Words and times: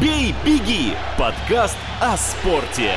«Бей, 0.00 0.32
беги»– 0.44 0.94
подкаст 1.18 1.76
о 2.00 2.16
спорте. 2.16 2.92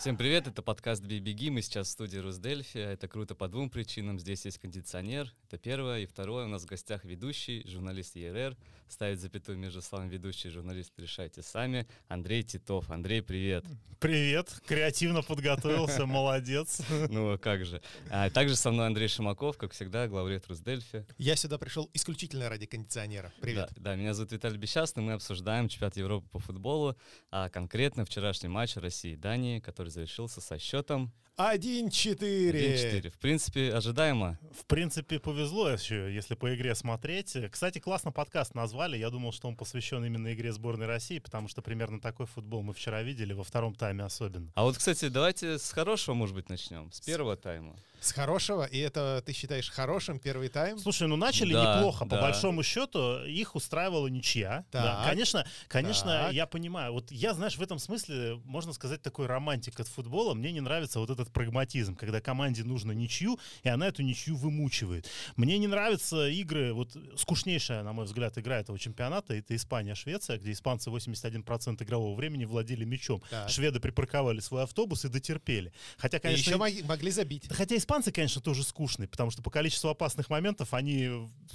Всем 0.00 0.16
привет, 0.16 0.46
это 0.46 0.62
подкаст 0.62 1.04
«Бей, 1.04 1.20
беги». 1.20 1.50
Мы 1.50 1.60
сейчас 1.60 1.88
в 1.88 1.90
студии 1.90 2.16
Русдельфи. 2.16 2.78
Это 2.78 3.06
круто 3.06 3.34
по 3.34 3.48
двум 3.48 3.68
причинам. 3.68 4.18
Здесь 4.18 4.46
есть 4.46 4.56
кондиционер, 4.56 5.30
это 5.46 5.58
первое. 5.58 6.00
И 6.00 6.06
второе, 6.06 6.46
у 6.46 6.48
нас 6.48 6.62
в 6.62 6.66
гостях 6.66 7.04
ведущий, 7.04 7.62
журналист 7.68 8.16
ЕРР. 8.16 8.56
Ставить 8.88 9.20
запятую 9.20 9.58
между 9.58 9.82
словом 9.82 10.08
ведущий 10.08 10.48
и 10.48 10.50
журналист 10.50 10.92
решайте 10.96 11.42
сами. 11.42 11.86
Андрей 12.08 12.42
Титов. 12.42 12.90
Андрей, 12.90 13.20
привет. 13.20 13.64
Привет, 14.00 14.48
креативно 14.66 15.20
подготовился, 15.22 16.06
молодец. 16.06 16.80
Ну, 17.10 17.34
а 17.34 17.38
как 17.38 17.66
же. 17.66 17.82
А 18.08 18.30
также 18.30 18.56
со 18.56 18.70
мной 18.70 18.86
Андрей 18.86 19.08
Шимаков, 19.08 19.58
как 19.58 19.72
всегда, 19.72 20.08
главред 20.08 20.46
Русдельфи. 20.48 21.04
Я 21.18 21.36
сюда 21.36 21.58
пришел 21.58 21.90
исключительно 21.92 22.48
ради 22.48 22.64
кондиционера. 22.64 23.30
Привет. 23.42 23.68
Да, 23.76 23.90
да, 23.90 23.96
меня 23.96 24.14
зовут 24.14 24.32
Виталий 24.32 24.56
Бесчастный. 24.56 25.02
Мы 25.02 25.12
обсуждаем 25.12 25.68
чемпионат 25.68 25.98
Европы 25.98 26.26
по 26.30 26.38
футболу, 26.38 26.96
а 27.30 27.50
конкретно 27.50 28.06
вчерашний 28.06 28.48
матч 28.48 28.76
России 28.76 29.12
и 29.12 29.16
Дании, 29.16 29.60
который 29.60 29.89
завершился 29.90 30.40
со 30.40 30.58
счетом 30.58 31.12
1-4. 31.40 32.20
1-4. 32.20 33.10
В 33.10 33.18
принципе, 33.18 33.72
ожидаемо. 33.72 34.38
В 34.58 34.66
принципе, 34.66 35.18
повезло 35.18 35.70
еще, 35.70 36.14
если 36.14 36.34
по 36.34 36.54
игре 36.54 36.74
смотреть. 36.74 37.36
Кстати, 37.50 37.78
классно 37.78 38.12
подкаст 38.12 38.54
назвали. 38.54 38.98
Я 38.98 39.10
думал, 39.10 39.32
что 39.32 39.48
он 39.48 39.56
посвящен 39.56 40.04
именно 40.04 40.32
игре 40.34 40.52
сборной 40.52 40.86
России, 40.86 41.18
потому 41.18 41.48
что 41.48 41.62
примерно 41.62 42.00
такой 42.00 42.26
футбол 42.26 42.62
мы 42.62 42.74
вчера 42.74 43.02
видели, 43.02 43.32
во 43.32 43.44
втором 43.44 43.74
тайме 43.74 44.04
особенно. 44.04 44.52
А 44.54 44.64
вот, 44.64 44.76
кстати, 44.76 45.08
давайте 45.08 45.58
с 45.58 45.70
хорошего, 45.72 46.14
может 46.14 46.34
быть, 46.34 46.48
начнем. 46.48 46.92
С 46.92 47.00
первого 47.00 47.36
тайма. 47.36 47.74
С 48.00 48.12
хорошего? 48.12 48.64
И 48.64 48.78
это 48.78 49.22
ты 49.24 49.34
считаешь 49.34 49.70
хорошим 49.70 50.18
первый 50.18 50.48
тайм? 50.48 50.78
Слушай, 50.78 51.06
ну 51.06 51.16
начали 51.16 51.52
Да, 51.52 51.76
неплохо. 51.76 52.04
По 52.04 52.16
да. 52.16 52.22
большому 52.22 52.62
счету, 52.62 53.24
их 53.24 53.54
устраивала 53.54 54.06
ничья. 54.06 54.64
Так. 54.70 54.82
Да, 54.82 55.04
конечно, 55.06 55.46
конечно, 55.68 56.06
Так. 56.06 56.32
я 56.32 56.46
понимаю. 56.46 56.94
Вот 56.94 57.12
я, 57.12 57.34
знаешь, 57.34 57.56
в 57.56 57.62
этом 57.62 57.78
смысле, 57.78 58.40
можно 58.44 58.72
сказать, 58.72 59.02
такой 59.02 59.26
романтик 59.26 59.78
от 59.80 59.88
футбола. 59.88 60.32
Мне 60.32 60.50
не 60.50 60.60
нравится 60.60 60.98
вот 60.98 61.10
этот 61.10 61.29
прагматизм, 61.32 61.96
когда 61.96 62.20
команде 62.20 62.64
нужно 62.64 62.92
ничью, 62.92 63.38
и 63.62 63.68
она 63.68 63.88
эту 63.88 64.02
ничью 64.02 64.36
вымучивает. 64.36 65.08
Мне 65.36 65.58
не 65.58 65.66
нравятся 65.66 66.28
игры, 66.28 66.72
вот 66.72 66.96
скучнейшая, 67.16 67.82
на 67.82 67.92
мой 67.92 68.04
взгляд, 68.04 68.36
игра 68.38 68.58
этого 68.60 68.78
чемпионата, 68.78 69.34
это 69.34 69.54
Испания-Швеция, 69.56 70.38
где 70.38 70.52
испанцы 70.52 70.90
81% 70.90 71.82
игрового 71.82 72.14
времени 72.14 72.44
владели 72.44 72.84
мячом. 72.84 73.22
Так. 73.30 73.48
Шведы 73.48 73.80
припарковали 73.80 74.40
свой 74.40 74.62
автобус 74.64 75.04
и 75.04 75.08
дотерпели. 75.08 75.72
Хотя, 75.98 76.18
И 76.18 76.20
конечно, 76.20 76.50
еще 76.50 76.56
мог- 76.56 76.84
могли 76.84 77.10
забить. 77.10 77.44
Хотя 77.50 77.76
испанцы, 77.76 78.12
конечно, 78.12 78.40
тоже 78.40 78.62
скучные, 78.64 79.08
потому 79.08 79.30
что 79.30 79.42
по 79.42 79.50
количеству 79.50 79.88
опасных 79.90 80.30
моментов 80.30 80.74
они 80.74 81.10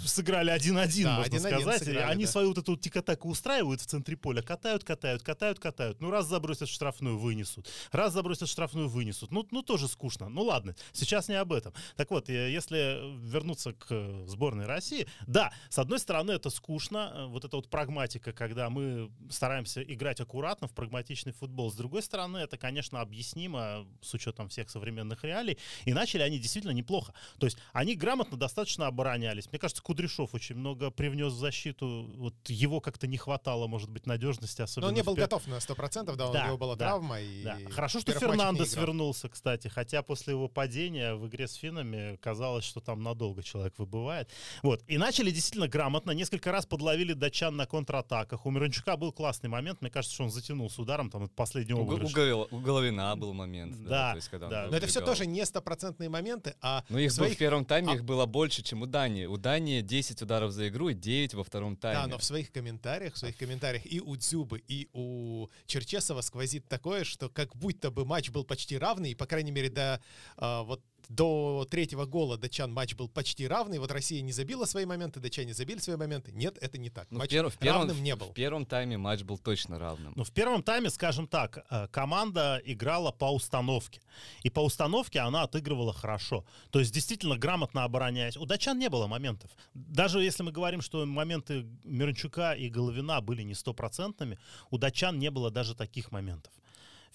сыграли 0.06 0.52
1-1, 0.52 1.04
Да, 1.04 1.18
можно 1.18 1.36
1-1 1.36 1.40
сказать. 1.62 1.84
сыграли, 1.84 2.12
они 2.12 2.26
да. 2.26 2.32
свою 2.32 2.50
вот 2.50 2.58
эту 2.58 2.76
тикатаку 2.78 3.30
устраивают 3.30 3.82
в 3.82 3.86
центре 3.86 4.16
поля, 4.18 4.42
катают, 4.42 4.84
катают, 4.84 5.24
катают, 5.24 5.60
катают. 5.60 6.02
Ну, 6.02 6.10
раз 6.12 6.28
забросят 6.28 6.70
штрафную, 6.70 7.18
вынесут. 7.18 7.70
Раз 7.92 8.14
забросят 8.14 8.50
штрафную, 8.50 8.88
вынесут. 8.90 9.32
Ну, 9.32 9.44
ну, 9.56 9.62
тоже 9.62 9.88
скучно. 9.88 10.28
Ну, 10.30 10.44
ладно, 10.44 10.76
сейчас 10.92 11.30
не 11.30 11.36
об 11.36 11.54
этом. 11.54 11.74
Так 11.96 12.12
вот, 12.12 12.30
э, 12.30 12.52
если 12.52 13.00
вернуться 13.26 13.72
к 13.72 13.88
э, 13.90 14.26
сборной 14.28 14.66
России, 14.66 15.08
да, 15.28 15.54
с 15.70 15.80
одной 15.80 16.00
стороны, 16.00 16.32
это 16.34 16.50
скучно, 16.50 17.12
э, 17.16 17.26
вот 17.28 17.46
эта 17.46 17.56
вот 17.56 17.70
прагматика, 17.70 18.34
когда 18.34 18.70
мы 18.70 19.10
стараемся 19.30 19.82
играть 19.82 20.20
аккуратно 20.20 20.68
в 20.68 20.74
прагматичный 20.74 21.32
футбол. 21.32 21.72
С 21.72 21.76
другой 21.76 22.02
стороны, 22.02 22.40
это, 22.40 22.58
конечно, 22.58 23.00
объяснимо 23.00 23.88
с 24.02 24.14
учетом 24.14 24.50
всех 24.50 24.70
современных 24.70 25.24
реалий. 25.24 25.58
И 25.86 25.94
начали 25.94 26.22
они 26.22 26.38
действительно 26.38 26.74
неплохо. 26.74 27.14
То 27.40 27.46
есть 27.48 27.58
они 27.72 27.96
грамотно 27.96 28.38
достаточно 28.38 28.88
оборонялись. 28.88 29.50
Мне 29.52 29.60
кажется, 29.60 29.82
Кудряшов 29.82 30.34
очень 30.34 30.56
много 30.56 30.92
привнес 30.92 31.32
в 31.32 31.38
защиту. 31.38 32.12
Вот 32.18 32.36
его 32.50 32.82
как-то 32.82 33.08
не 33.08 33.18
хватало, 33.18 33.68
может 33.68 33.90
быть, 33.90 34.06
надежности, 34.06 34.60
Но 34.60 34.66
особенно 34.66 34.88
он 34.90 34.94
не 34.96 35.04
был 35.04 35.16
пер- 35.16 35.22
готов 35.22 35.48
на 35.48 35.60
100%, 35.60 36.16
да, 36.18 36.30
у 36.30 36.34
Да, 36.34 36.48
него 36.48 36.58
была 36.58 36.76
да, 36.76 36.88
травма. 36.88 37.22
И 37.22 37.44
да. 37.44 37.58
Хорошо, 37.72 38.00
в 38.00 38.02
что 38.02 38.12
Фернандес 38.20 38.76
вернулся, 38.76 39.30
кстати. 39.30 39.45
Хотя 39.46 40.02
после 40.02 40.34
его 40.34 40.48
падения 40.48 41.16
в 41.16 41.28
игре 41.28 41.48
с 41.48 41.54
финнами 41.54 42.18
казалось, 42.22 42.66
что 42.66 42.80
там 42.80 43.04
надолго 43.04 43.44
человек 43.44 43.74
выбывает. 43.78 44.30
Вот. 44.64 44.84
И 44.88 44.98
начали 44.98 45.32
действительно 45.32 45.68
грамотно. 45.68 46.12
Несколько 46.12 46.52
раз 46.52 46.66
подловили 46.66 47.14
датчан 47.14 47.56
на 47.56 47.66
контратаках. 47.66 48.46
У 48.46 48.52
Мирончука 48.52 48.98
был 48.98 49.12
классный 49.12 49.50
момент. 49.50 49.82
Мне 49.82 49.92
кажется, 49.92 50.14
что 50.14 50.24
он 50.24 50.32
затянул 50.32 50.70
с 50.70 50.80
ударом 50.80 51.10
там 51.10 51.24
от 51.24 51.36
последнего 51.36 51.80
У, 51.80 51.84
у 51.84 52.56
у 52.56 52.60
Головина 52.60 53.16
был 53.16 53.34
момент. 53.34 53.76
Да, 53.84 53.90
Да, 53.90 54.12
то 54.12 54.16
есть, 54.18 54.30
когда 54.30 54.50
да. 54.50 54.68
Но 54.70 54.78
это 54.78 54.88
все 54.88 55.02
тоже 55.02 55.26
не 55.26 55.46
стопроцентные 55.46 56.10
моменты, 56.10 56.56
а 56.62 56.84
Ну, 56.90 56.98
их 56.98 57.12
своих... 57.12 57.36
в 57.36 57.38
первом 57.38 57.66
тайме 57.66 57.94
а- 57.94 57.96
их 57.96 58.04
было 58.04 58.26
больше, 58.26 58.64
чем 58.64 58.82
у 58.82 58.86
Дании. 58.86 59.26
У 59.26 59.38
Дании 59.38 59.82
10 59.82 60.22
ударов 60.22 60.52
за 60.52 60.68
игру 60.68 60.90
и 60.90 60.94
9 60.94 61.34
во 61.34 61.44
втором 61.44 61.76
тайме. 61.76 62.02
Да, 62.02 62.08
но 62.08 62.18
в 62.18 62.24
своих 62.24 62.52
комментариях, 62.52 63.14
в 63.14 63.18
своих 63.18 63.38
комментариях 63.38 63.86
и 63.86 64.00
у 64.00 64.16
Дзюбы, 64.16 64.64
и 64.68 64.90
у 64.94 65.50
Черчесова 65.66 66.22
сквозит 66.22 66.68
такое, 66.68 67.04
что 67.04 67.30
как 67.30 67.56
будто 67.56 67.92
бы 67.92 68.06
матч 68.06 68.30
был 68.30 68.44
почти 68.44 68.78
равный, 68.78 69.12
и, 69.12 69.16
по 69.16 69.26
крайней 69.36 69.52
мере, 69.52 69.70
до 69.70 70.02
а, 70.38 70.64
вот 70.64 70.82
до 71.10 71.68
третьего 71.70 72.06
гола 72.06 72.38
датчан 72.38 72.72
матч 72.72 72.96
был 72.96 73.08
почти 73.08 73.48
равный. 73.48 73.80
Вот 73.80 73.92
Россия 73.92 74.22
не 74.22 74.32
забила 74.32 74.66
свои 74.66 74.86
моменты, 74.86 75.20
датчане 75.20 75.54
забили 75.54 75.80
свои 75.80 75.98
моменты. 75.98 76.32
Нет, 76.32 76.58
это 76.62 76.78
не 76.78 76.90
так. 76.90 77.08
Ну, 77.12 77.18
в, 77.18 77.22
матч 77.22 77.32
пер- 77.32 77.50
в 77.50 77.58
первом, 77.58 77.82
равным 77.82 78.04
не 78.04 78.16
был. 78.16 78.28
в 78.28 78.34
первом 78.34 78.66
тайме 78.66 78.98
матч 78.98 79.24
был 79.24 79.38
точно 79.38 79.80
равным. 79.80 80.14
Ну, 80.16 80.24
в 80.24 80.32
первом 80.32 80.64
тайме, 80.64 80.90
скажем 80.90 81.28
так, 81.28 81.66
э, 81.70 81.88
команда 81.90 82.62
играла 82.66 83.12
по 83.12 83.34
установке. 83.34 84.02
И 84.44 84.50
по 84.50 84.62
установке 84.62 85.20
она 85.20 85.44
отыгрывала 85.44 85.94
хорошо. 85.94 86.46
То 86.72 86.80
есть, 86.80 86.94
действительно, 86.94 87.38
грамотно 87.38 87.84
обороняясь. 87.84 88.38
У 88.38 88.46
датчан 88.46 88.80
не 88.80 88.90
было 88.90 89.08
моментов. 89.08 89.52
Даже 89.74 90.24
если 90.24 90.44
мы 90.44 90.52
говорим, 90.52 90.82
что 90.82 91.06
моменты 91.06 91.66
Мирончука 91.84 92.54
и 92.54 92.70
Головина 92.70 93.22
были 93.22 93.44
не 93.44 93.54
стопроцентными, 93.54 94.40
у 94.72 94.78
датчан 94.78 95.20
не 95.20 95.30
было 95.30 95.52
даже 95.52 95.76
таких 95.76 96.12
моментов. 96.12 96.52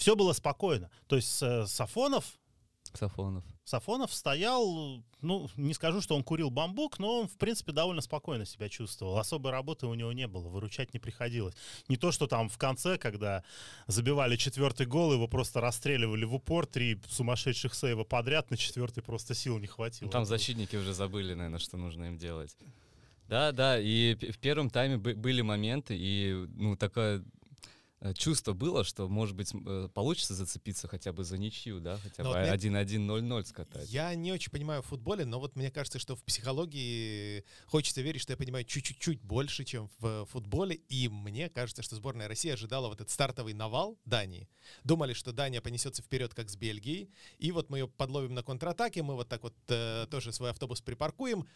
Все 0.01 0.17
было 0.17 0.33
спокойно. 0.33 0.91
То 1.09 1.17
есть 1.17 1.43
э, 1.43 1.67
Сафонов 1.67 2.25
Сафонов. 2.95 3.45
Сафонов 3.65 4.13
стоял, 4.13 5.05
ну, 5.21 5.49
не 5.57 5.75
скажу, 5.75 6.01
что 6.01 6.17
он 6.17 6.25
курил 6.25 6.51
бамбук, 6.51 6.99
но 6.99 7.21
он, 7.21 7.29
в 7.29 7.37
принципе, 7.37 7.73
довольно 7.73 8.01
спокойно 8.01 8.47
себя 8.47 8.71
чувствовал. 8.71 9.19
Особой 9.19 9.53
работы 9.53 9.87
у 9.87 9.95
него 9.95 10.11
не 10.13 10.27
было, 10.27 10.49
выручать 10.49 10.95
не 10.95 10.99
приходилось. 10.99 11.55
Не 11.89 11.99
то, 11.99 12.13
что 12.13 12.27
там 12.27 12.49
в 12.49 12.57
конце, 12.57 12.97
когда 12.97 13.45
забивали 13.87 14.37
четвертый 14.37 14.87
гол, 14.87 15.13
его 15.13 15.29
просто 15.29 15.61
расстреливали 15.61 16.25
в 16.25 16.35
упор, 16.35 16.67
три 16.67 16.99
сумасшедших 17.07 17.75
сейва 17.75 18.05
подряд, 18.05 18.51
на 18.51 18.57
четвертый 18.57 19.03
просто 19.03 19.35
сил 19.35 19.59
не 19.59 19.67
хватило. 19.67 20.07
Ну, 20.07 20.11
там 20.11 20.25
защитники 20.25 20.77
уже 20.77 20.95
забыли, 20.95 21.35
наверное, 21.35 21.61
что 21.61 21.77
нужно 21.77 22.05
им 22.07 22.17
делать. 22.17 22.57
Да, 23.29 23.53
да, 23.53 23.79
и 23.79 24.17
в 24.17 24.39
первом 24.39 24.71
тайме 24.71 24.97
бы- 24.97 25.15
были 25.15 25.43
моменты, 25.43 25.97
и 25.97 26.33
ну 26.57 26.75
такое 26.75 27.19
э, 27.19 27.23
чувство 28.15 28.53
было, 28.55 28.83
что, 28.85 29.09
может 29.09 29.37
быть, 29.37 29.53
э, 29.55 29.89
получится 29.93 30.35
зацепиться 30.35 30.89
хотя 30.89 31.13
бы 31.13 31.23
за 31.25 31.37
ничью, 31.39 31.81
да, 31.81 31.99
хотя 31.99 32.23
Но 32.23 32.31
бы 32.31 32.37
вот 32.37 32.43
мне- 32.43 32.53
1-1-0-0 32.53 33.45
скатать. 33.45 33.89
Я 33.91 34.15
не 34.15 34.33
очень 34.33 34.51
понимаю 34.51 34.83
в 34.83 34.87
футболе, 34.87 35.25
но 35.25 35.39
вот 35.39 35.55
мне 35.57 35.71
кажется, 35.71 35.99
что 35.99 36.17
в 36.17 36.25
психологии 36.25 37.45
хочется 37.67 38.01
верить, 38.01 38.23
что 38.23 38.33
я 38.33 38.37
понимаю 38.37 38.65
чуть-чуть 38.65 39.21
больше, 39.23 39.65
чем 39.65 39.91
в 39.99 40.25
футболе. 40.27 40.77
И 40.89 41.09
мне 41.09 41.49
кажется, 41.51 41.83
что 41.83 41.97
сборная 41.97 42.29
России 42.29 42.51
ожидала 42.51 42.89
вот 42.89 43.01
этот 43.01 43.11
стартовый 43.11 43.53
навал 43.55 43.99
Дании. 44.05 44.49
Думали, 44.85 45.13
что 45.13 45.33
Дания 45.33 45.61
понесется 45.61 46.03
вперед, 46.03 46.33
как 46.35 46.49
с 46.51 46.57
Бельгией. 46.57 47.11
И 47.39 47.53
вот 47.53 47.71
мы 47.71 47.79
ее 47.79 47.89
подловим 47.89 48.35
на 48.35 48.43
контратаке, 48.43 49.03
мы 49.03 49.15
вот 49.15 49.29
так 49.29 49.43
вот 49.43 49.55
э, 49.69 50.07
тоже 50.11 50.33
свой 50.33 50.51
автобус 50.51 50.81
припаркуем. 50.81 51.47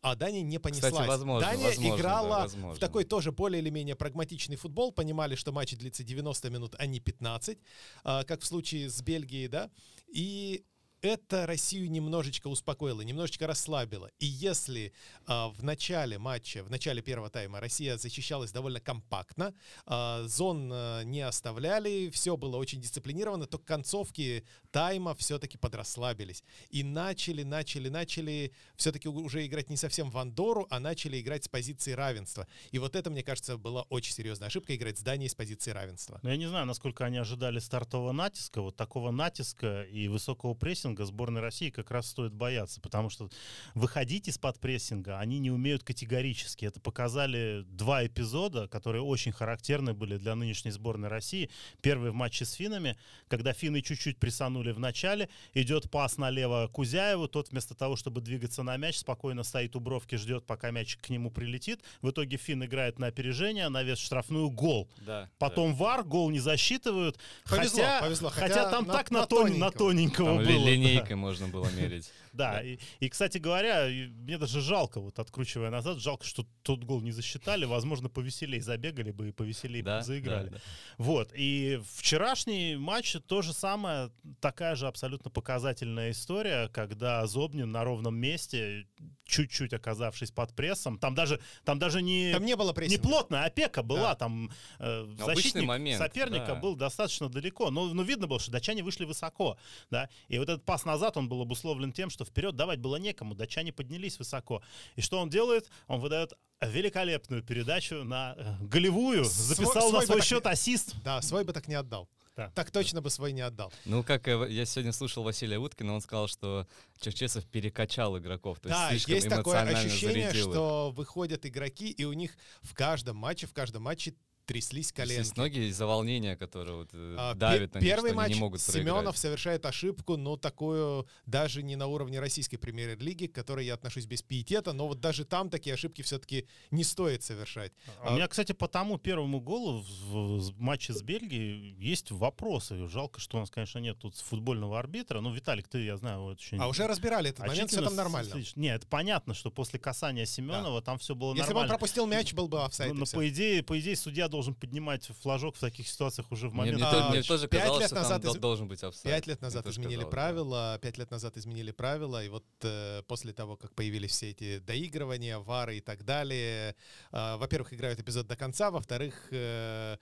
А 0.00 0.14
Дания 0.14 0.42
не 0.42 0.58
понеслась. 0.58 0.92
Кстати, 0.92 1.08
возможно, 1.08 1.48
Дания 1.48 1.66
возможно, 1.66 1.90
да, 1.90 1.96
играла 1.96 2.38
возможно. 2.40 2.74
в 2.74 2.78
такой 2.78 3.04
тоже 3.04 3.32
более 3.32 3.60
или 3.60 3.70
менее 3.70 3.96
прагматичный 3.96 4.56
футбол. 4.56 4.92
Понимали, 4.92 5.34
что 5.34 5.50
матч 5.50 5.74
длится 5.76 6.04
90 6.04 6.50
минут, 6.50 6.76
а 6.78 6.86
не 6.86 7.00
15, 7.00 7.58
а, 8.04 8.24
как 8.24 8.42
в 8.42 8.46
случае 8.46 8.90
с 8.90 9.02
Бельгией, 9.02 9.48
да. 9.48 9.70
И 10.12 10.64
это 11.00 11.46
Россию 11.46 11.90
немножечко 11.90 12.48
успокоило, 12.48 13.00
немножечко 13.02 13.46
расслабило. 13.46 14.10
И 14.18 14.26
если 14.26 14.92
а, 15.26 15.48
в 15.48 15.62
начале 15.62 16.18
матча, 16.18 16.64
в 16.64 16.70
начале 16.70 17.02
первого 17.02 17.30
тайма 17.30 17.60
Россия 17.60 17.96
защищалась 17.96 18.50
довольно 18.50 18.80
компактно, 18.80 19.54
а, 19.86 20.24
зон 20.26 20.70
а, 20.72 21.02
не 21.02 21.20
оставляли, 21.20 22.10
все 22.10 22.36
было 22.36 22.56
очень 22.56 22.80
дисциплинировано, 22.80 23.46
то 23.46 23.58
к 23.58 23.64
концовке 23.64 24.44
тайма 24.78 25.16
все-таки 25.16 25.58
подрасслабились. 25.58 26.44
И 26.70 26.84
начали, 26.84 27.42
начали, 27.42 27.88
начали 27.88 28.52
все-таки 28.76 29.08
уже 29.08 29.44
играть 29.44 29.70
не 29.70 29.76
совсем 29.76 30.08
в 30.08 30.16
Андору, 30.18 30.68
а 30.70 30.78
начали 30.78 31.20
играть 31.20 31.42
с 31.42 31.48
позиции 31.48 31.90
равенства. 31.94 32.46
И 32.70 32.78
вот 32.78 32.94
это, 32.94 33.10
мне 33.10 33.24
кажется, 33.24 33.56
была 33.56 33.82
очень 33.88 34.12
серьезная 34.12 34.46
ошибка, 34.46 34.76
играть 34.76 34.96
с 34.96 35.02
Данией 35.02 35.30
с 35.30 35.34
позиции 35.34 35.72
равенства. 35.72 36.20
Но 36.22 36.30
я 36.30 36.36
не 36.36 36.46
знаю, 36.46 36.64
насколько 36.64 37.04
они 37.04 37.18
ожидали 37.18 37.58
стартового 37.58 38.12
натиска, 38.12 38.62
вот 38.62 38.76
такого 38.76 39.10
натиска 39.10 39.82
и 39.82 40.06
высокого 40.06 40.54
прессинга 40.54 41.04
сборной 41.06 41.40
России 41.40 41.70
как 41.70 41.90
раз 41.90 42.06
стоит 42.06 42.32
бояться, 42.32 42.80
потому 42.80 43.10
что 43.10 43.30
выходить 43.74 44.28
из-под 44.28 44.60
прессинга 44.60 45.18
они 45.18 45.40
не 45.40 45.50
умеют 45.50 45.82
категорически. 45.82 46.66
Это 46.66 46.78
показали 46.78 47.64
два 47.66 48.06
эпизода, 48.06 48.68
которые 48.68 49.02
очень 49.02 49.32
характерны 49.32 49.92
были 49.92 50.18
для 50.18 50.36
нынешней 50.36 50.70
сборной 50.70 51.08
России. 51.08 51.50
Первый 51.82 52.12
в 52.12 52.14
матче 52.14 52.44
с 52.44 52.52
финнами, 52.52 52.96
когда 53.26 53.52
финны 53.52 53.82
чуть-чуть 53.82 54.20
присанули 54.68 54.72
в 54.72 54.78
начале, 54.78 55.28
идет 55.54 55.90
пас 55.90 56.18
налево 56.18 56.68
Кузяеву, 56.72 57.28
тот 57.28 57.50
вместо 57.50 57.74
того, 57.74 57.96
чтобы 57.96 58.20
двигаться 58.20 58.62
на 58.62 58.76
мяч, 58.76 58.98
спокойно 58.98 59.42
стоит 59.42 59.76
у 59.76 59.80
бровки, 59.80 60.16
ждет, 60.16 60.44
пока 60.46 60.70
мяч 60.70 60.96
к 60.96 61.08
нему 61.10 61.30
прилетит. 61.30 61.80
В 62.02 62.10
итоге 62.10 62.36
Финн 62.36 62.64
играет 62.64 62.98
на 62.98 63.06
опережение, 63.08 63.68
на 63.68 63.82
вес 63.82 63.98
штрафную 63.98 64.50
гол. 64.50 64.88
Да. 65.06 65.28
Потом 65.38 65.74
вар, 65.74 66.04
гол 66.04 66.30
не 66.30 66.40
засчитывают. 66.40 67.18
Повезло, 67.48 67.82
хотя, 67.82 68.00
повезло. 68.00 68.28
Хотя, 68.30 68.48
Хотя 68.48 68.70
там 68.70 68.86
на- 68.86 68.92
так 68.94 69.10
на, 69.10 69.20
на 69.20 69.26
тон- 69.26 69.58
на 69.58 69.70
тоненького. 69.70 69.78
тоненького 69.78 70.26
Там 70.28 70.36
было. 70.38 70.64
да. 70.64 70.70
линейкой 70.70 71.16
можно 71.16 71.48
было 71.48 71.68
мерить. 71.70 72.10
Да, 72.34 72.62
и, 72.62 72.78
и, 73.00 73.08
кстати 73.08 73.38
говоря, 73.38 73.86
мне 73.88 74.38
даже 74.38 74.60
жалко, 74.60 75.00
вот 75.00 75.18
откручивая 75.18 75.70
назад, 75.70 75.98
жалко, 75.98 76.24
что 76.24 76.46
тот 76.62 76.84
гол 76.84 77.00
не 77.00 77.10
засчитали. 77.10 77.64
Возможно, 77.64 78.08
повеселее 78.08 78.62
забегали 78.62 79.10
бы 79.10 79.30
и 79.30 79.32
повеселее 79.32 79.82
Да, 79.82 79.98
бы 79.98 80.04
заиграли. 80.04 80.48
да, 80.50 80.56
да. 80.56 80.60
Вот. 80.98 81.32
И 81.34 81.80
вчерашний 81.96 82.76
матч 82.76 83.16
то 83.26 83.42
же 83.42 83.52
самое, 83.52 84.10
такая 84.48 84.76
же 84.76 84.86
абсолютно 84.86 85.30
показательная 85.30 86.10
история, 86.10 86.68
когда 86.68 87.26
Зобнин 87.26 87.70
на 87.70 87.84
ровном 87.84 88.16
месте, 88.16 88.86
чуть-чуть 89.26 89.74
оказавшись 89.74 90.30
под 90.30 90.54
прессом, 90.56 90.98
там 90.98 91.14
даже, 91.14 91.38
там 91.64 91.78
даже 91.78 92.00
не... 92.00 92.32
Там 92.32 92.46
не 92.46 92.56
было 92.56 92.68
не 92.68 92.74
прессинга. 92.74 93.02
плотная 93.08 93.44
опека 93.44 93.82
была, 93.82 94.10
Да. 94.10 94.14
там 94.14 94.50
э, 94.78 95.06
защитник 95.18 95.64
момент, 95.64 95.98
соперника 96.02 96.46
да. 96.46 96.54
был 96.54 96.76
достаточно 96.76 97.28
далеко, 97.28 97.70
но, 97.70 97.92
но 97.92 98.02
видно 98.02 98.26
было, 98.26 98.40
что 98.40 98.50
датчане 98.50 98.82
вышли 98.82 99.04
высоко, 99.04 99.58
да, 99.90 100.08
и 100.28 100.38
вот 100.38 100.48
этот 100.48 100.64
пас 100.64 100.86
назад, 100.86 101.18
он 101.18 101.28
был 101.28 101.42
обусловлен 101.42 101.92
тем, 101.92 102.08
что 102.08 102.24
вперед 102.24 102.56
давать 102.56 102.78
было 102.80 102.96
некому, 102.96 103.34
датчане 103.34 103.70
поднялись 103.74 104.18
высоко, 104.18 104.62
и 104.96 105.02
что 105.02 105.18
он 105.18 105.28
делает? 105.28 105.68
Он 105.88 106.00
выдает 106.00 106.32
великолепную 106.62 107.42
передачу 107.42 108.02
на 108.02 108.34
э, 108.38 108.54
голевую, 108.62 109.24
Свой- 109.24 109.56
записал 109.56 109.90
свой 109.90 109.92
на 109.92 109.98
бы 110.00 110.06
свой 110.06 110.22
счет 110.22 110.44
не- 110.46 110.50
ассист. 110.50 110.94
Да, 111.04 111.20
свой 111.20 111.44
бы 111.44 111.52
так 111.52 111.68
не 111.68 111.74
отдал. 111.74 112.08
Да. 112.38 112.52
Так 112.54 112.70
точно 112.70 113.02
бы 113.02 113.10
свой 113.10 113.32
не 113.32 113.40
отдал. 113.40 113.72
Ну, 113.84 114.04
как 114.04 114.28
я 114.28 114.64
сегодня 114.64 114.92
слушал 114.92 115.24
Василия 115.24 115.58
Уткина, 115.58 115.92
он 115.92 116.00
сказал, 116.00 116.28
что 116.28 116.68
Черчесов 117.00 117.44
перекачал 117.46 118.16
игроков. 118.16 118.60
То 118.60 118.68
есть 118.68 118.80
Да, 118.80 118.90
слишком 118.90 119.14
есть 119.14 119.28
такое 119.28 119.54
эмоционально 119.56 119.78
ощущение, 119.80 120.30
зарядил 120.30 120.52
что 120.52 120.92
выходят 120.92 121.44
игроки, 121.44 121.90
и 121.90 122.04
у 122.04 122.12
них 122.12 122.36
в 122.62 122.74
каждом 122.74 123.16
матче, 123.16 123.48
в 123.48 123.52
каждом 123.52 123.82
матче 123.82 124.14
тряслись 124.48 124.92
коленки. 124.92 125.36
ноги 125.36 125.58
из-за 125.68 125.86
волнения, 125.86 126.34
которое 126.34 126.72
вот, 126.72 126.88
э, 126.94 127.16
А, 127.18 127.34
давит 127.34 127.74
на 127.74 127.78
них, 127.80 127.88
Первый 127.88 128.14
матч 128.14 128.26
они 128.26 128.34
не 128.36 128.40
могут 128.40 128.60
Семенов 128.62 128.94
проиграть. 128.94 129.18
совершает 129.18 129.66
ошибку, 129.66 130.16
но 130.16 130.36
такую 130.38 131.06
даже 131.26 131.62
не 131.62 131.76
на 131.76 131.86
уровне 131.86 132.18
российской 132.18 132.56
премьер-лиги, 132.56 133.26
к 133.26 133.34
которой 133.34 133.66
я 133.66 133.74
отношусь 133.74 134.06
без 134.06 134.22
пиетета, 134.22 134.72
но 134.72 134.88
вот 134.88 135.00
даже 135.00 135.26
там 135.26 135.50
такие 135.50 135.74
ошибки 135.74 136.00
все-таки 136.00 136.48
не 136.70 136.82
стоит 136.82 137.22
совершать. 137.22 137.72
А 138.02 138.10
У 138.10 138.14
меня, 138.14 138.26
кстати, 138.26 138.52
по 138.52 138.68
тому 138.68 138.96
первому 138.96 139.38
голу 139.40 139.80
в, 140.08 140.38
в 140.50 140.60
матче 140.60 140.94
с 140.94 141.02
Бельгией 141.02 141.76
есть 141.78 142.10
вопросы. 142.10 142.88
Жалко, 142.88 143.20
что 143.20 143.36
у 143.36 143.40
нас, 143.40 143.50
конечно, 143.50 143.78
нет 143.80 143.98
тут 143.98 144.16
футбольного 144.16 144.78
арбитра. 144.78 145.20
Ну, 145.20 145.30
Виталик, 145.30 145.68
ты, 145.68 145.84
я 145.84 145.98
знаю, 145.98 146.22
вот 146.22 146.38
очень... 146.38 146.58
А 146.58 146.68
уже 146.68 146.86
разбирали 146.86 147.28
этот 147.30 147.46
момент, 147.46 147.70
все 147.70 147.82
там 147.82 147.94
нормально. 147.94 148.30
слышишь. 148.30 148.56
Не, 148.56 148.68
это 148.68 148.86
понятно, 148.86 149.34
что 149.34 149.50
после 149.50 149.78
касания 149.78 150.24
Семенова 150.24 150.80
там 150.80 150.98
все 150.98 151.14
было 151.14 151.34
Если 151.34 151.42
бы 151.42 151.48
он 151.48 151.54
нормально. 151.54 151.68
пропустил 151.74 152.06
мяч, 152.06 152.32
был 152.32 152.48
бы 152.48 152.64
офсайд. 152.64 152.94
Ну, 152.94 153.04
всё. 153.04 153.18
по 153.18 153.28
идее, 153.28 153.62
по 153.62 153.78
идее, 153.78 153.94
судья 153.94 154.26
должен 154.28 154.37
поднимать 154.54 155.06
флажок 155.22 155.56
в 155.56 155.60
таких 155.60 155.88
ситуациях 155.88 156.30
уже 156.32 156.48
в 156.48 156.52
Мне, 156.54 156.72
момент. 156.72 156.76
мне 156.78 156.86
А, 156.86 156.92
то- 156.92 157.10
мне 157.10 157.22
тоже 157.22 157.48
пять 157.48 157.60
казалось, 157.62 157.80
лет 157.80 157.86
что 157.88 157.94
там 157.96 158.02
назад 158.04 158.22
дол- 158.22 158.34
из- 158.34 158.40
должен 158.40 158.68
быть 158.68 158.82
офсайд. 158.82 159.14
Пять 159.14 159.26
лет 159.26 159.40
Мне 159.40 159.46
назад 159.46 159.64
тоже 159.64 159.74
изменили 159.74 159.94
казалось, 159.96 160.10
да. 160.10 160.10
правила, 160.16 160.78
пять 160.82 160.98
лет 160.98 161.10
назад 161.10 161.36
изменили 161.36 161.70
правила, 161.72 162.24
и 162.24 162.28
вот 162.28 162.44
э, 162.62 163.02
после 163.08 163.32
того, 163.32 163.56
как 163.56 163.74
появились 163.74 164.10
все 164.12 164.30
эти 164.30 164.58
доигрывания, 164.58 165.38
вары 165.38 165.78
и 165.78 165.80
так 165.80 166.04
далее, 166.04 166.74
э, 167.12 167.36
во-первых, 167.36 167.72
играют 167.72 167.98
эпизод 168.00 168.26
до 168.26 168.36
конца, 168.36 168.70
во-вторых, 168.70 169.28
э, 169.30 169.96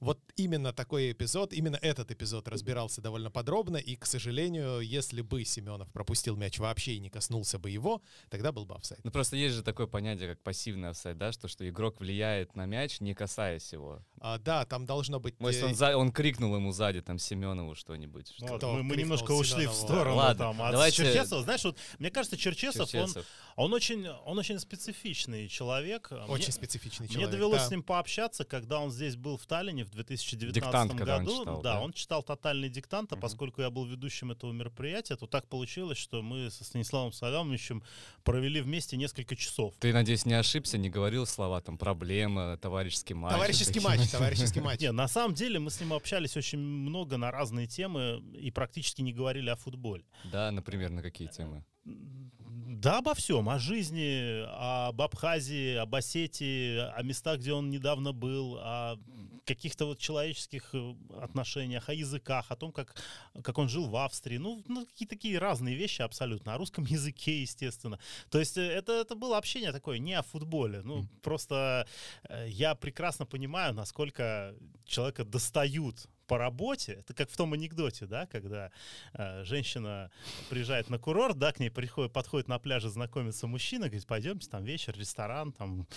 вот 0.00 0.18
именно 0.36 0.72
такой 0.72 1.12
эпизод, 1.12 1.52
именно 1.52 1.76
этот 1.80 2.10
эпизод 2.10 2.48
разбирался 2.48 3.00
довольно 3.00 3.30
подробно, 3.30 3.76
и, 3.76 3.96
к 3.96 4.06
сожалению, 4.06 4.80
если 4.80 5.20
бы 5.22 5.44
Семенов 5.44 5.90
пропустил 5.92 6.36
мяч 6.36 6.58
вообще 6.58 6.94
и 6.94 6.98
не 7.00 7.10
коснулся 7.10 7.58
бы 7.58 7.70
его, 7.70 8.02
тогда 8.28 8.52
был 8.52 8.64
бы 8.64 8.74
офсайд. 8.74 9.04
Ну 9.04 9.10
просто 9.10 9.36
есть 9.36 9.54
же 9.56 9.62
такое 9.62 9.86
понятие, 9.86 10.30
как 10.30 10.42
пассивный 10.42 10.88
офсайд, 10.90 11.18
да, 11.18 11.32
что, 11.32 11.48
что 11.48 11.68
игрок 11.68 12.00
влияет 12.00 12.56
на 12.56 12.66
мяч, 12.66 13.00
не 13.00 13.14
касаясь 13.14 13.72
его. 13.72 14.02
А, 14.20 14.38
да, 14.38 14.64
там 14.64 14.86
должно 14.86 15.20
быть... 15.20 15.38
Может, 15.38 15.62
э, 15.62 15.66
он, 15.66 15.74
за- 15.74 15.96
он 15.96 16.12
крикнул 16.12 16.54
ему 16.56 16.72
сзади, 16.72 17.00
там, 17.02 17.18
Семенову 17.18 17.74
что-нибудь. 17.74 18.34
Ну, 18.40 18.46
что- 18.46 18.68
вот 18.68 18.76
мы, 18.78 18.82
мы 18.82 18.96
немножко 18.96 19.32
ушли 19.32 19.66
в 19.66 19.72
Семенову? 19.72 19.86
сторону 19.86 20.16
Ладно, 20.16 20.44
там. 20.46 20.62
от 20.62 20.72
давайте- 20.72 20.96
Черчесова, 21.04 21.42
знаешь, 21.42 21.64
вот 21.64 21.76
мне 21.98 22.10
кажется, 22.10 22.36
Черчесов, 22.36 22.82
он, 22.82 22.88
Черчесов. 22.88 23.26
он 23.56 23.72
очень, 23.74 24.06
он 24.08 24.38
очень 24.38 24.58
специфичный 24.58 25.48
человек. 25.48 26.10
Очень 26.28 26.44
Мне- 26.44 26.52
специфичный 26.52 27.06
Мне 27.06 27.12
человек. 27.14 27.30
довелось 27.32 27.60
да. 27.62 27.66
с 27.68 27.70
ним 27.70 27.82
пообщаться, 27.82 28.44
когда 28.44 28.80
он 28.80 28.90
здесь 28.90 29.16
был 29.16 29.36
в 29.36 29.46
Таллине 29.46 29.84
в 29.84 29.89
2019 29.90 30.54
Диктант, 30.54 30.94
когда 30.96 31.16
он 31.18 31.24
году. 31.24 31.38
читал, 31.40 31.62
да, 31.62 31.74
да? 31.74 31.80
он 31.80 31.92
читал 31.92 32.22
тотальный 32.22 32.68
диктант, 32.68 33.12
а 33.12 33.16
Мгм. 33.16 33.22
поскольку 33.22 33.62
я 33.62 33.70
был 33.70 33.84
ведущим 33.86 34.30
этого 34.32 34.52
мероприятия, 34.52 35.16
то 35.16 35.26
так 35.26 35.46
получилось, 35.48 35.98
что 35.98 36.22
мы 36.22 36.50
со 36.50 36.64
Станиславом 36.64 37.12
Салямовичем 37.12 37.82
провели 38.24 38.60
вместе 38.60 38.96
несколько 38.96 39.36
часов. 39.36 39.74
Ты, 39.78 39.92
надеюсь, 39.92 40.24
не 40.26 40.34
ошибся, 40.34 40.78
не 40.78 40.90
говорил 40.90 41.26
слова 41.26 41.60
там 41.60 41.78
проблема, 41.78 42.56
товарищеский 42.58 43.14
матч. 43.14 43.32
Товарищеский 43.32 43.80
матч, 43.80 44.08
товарищеский 44.10 44.60
матч. 44.60 44.80
Не, 44.80 44.92
на 44.92 45.08
самом 45.08 45.34
деле 45.34 45.58
мы 45.58 45.70
с 45.70 45.80
ним 45.80 45.92
общались 45.92 46.36
очень 46.36 46.58
много 46.58 47.16
на 47.16 47.30
разные 47.30 47.66
темы 47.66 48.22
и 48.34 48.50
практически 48.50 49.02
не 49.02 49.12
говорили 49.12 49.50
о 49.50 49.56
футболе. 49.56 50.04
Да, 50.24 50.50
например, 50.50 50.90
на 50.90 51.02
какие 51.02 51.28
темы? 51.28 51.64
Да, 51.84 52.98
обо 52.98 53.14
всем. 53.14 53.48
О 53.48 53.58
жизни, 53.58 54.42
об 54.48 55.00
Абхазии, 55.02 55.74
об 55.74 55.94
Осетии, 55.94 56.78
о 56.78 57.02
местах, 57.02 57.38
где 57.40 57.52
он 57.52 57.68
недавно 57.68 58.12
был, 58.12 58.56
о 58.58 58.96
каких-то 59.44 59.86
вот 59.86 59.98
человеческих 59.98 60.70
э, 60.74 60.94
отношениях, 61.20 61.88
о 61.88 61.94
языках, 61.94 62.46
о 62.50 62.56
том, 62.56 62.72
как, 62.72 62.94
как 63.42 63.58
он 63.58 63.68
жил 63.68 63.88
в 63.88 63.96
Австрии. 63.96 64.38
Ну, 64.38 64.62
ну, 64.68 64.86
какие 64.86 65.08
такие 65.08 65.38
разные 65.38 65.74
вещи 65.74 66.02
абсолютно. 66.02 66.54
О 66.54 66.58
русском 66.58 66.84
языке, 66.90 67.42
естественно. 67.42 67.98
То 68.30 68.38
есть 68.38 68.58
э, 68.58 68.62
это, 68.62 68.92
это 68.92 69.14
было 69.14 69.38
общение 69.38 69.72
такое 69.72 69.98
не 69.98 70.14
о 70.14 70.22
футболе. 70.22 70.82
Ну, 70.82 71.06
просто 71.22 71.86
э, 72.28 72.48
я 72.48 72.74
прекрасно 72.74 73.26
понимаю, 73.26 73.74
насколько 73.74 74.54
человека 74.84 75.24
достают 75.24 76.08
по 76.30 76.38
работе, 76.38 76.92
это 76.92 77.12
как 77.12 77.28
в 77.28 77.36
том 77.36 77.54
анекдоте, 77.54 78.06
да, 78.06 78.24
когда 78.26 78.70
э, 79.14 79.42
женщина 79.42 80.12
приезжает 80.48 80.88
на 80.88 80.96
курорт, 80.96 81.36
да, 81.38 81.50
к 81.50 81.58
ней 81.58 81.70
приходит, 81.70 82.12
подходит 82.12 82.46
на 82.46 82.60
пляже, 82.60 82.88
знакомится 82.88 83.48
мужчина, 83.48 83.86
говорит, 83.86 84.06
пойдемте, 84.06 84.48
там 84.48 84.62
вечер, 84.62 84.96
ресторан, 84.96 85.50
там 85.50 85.88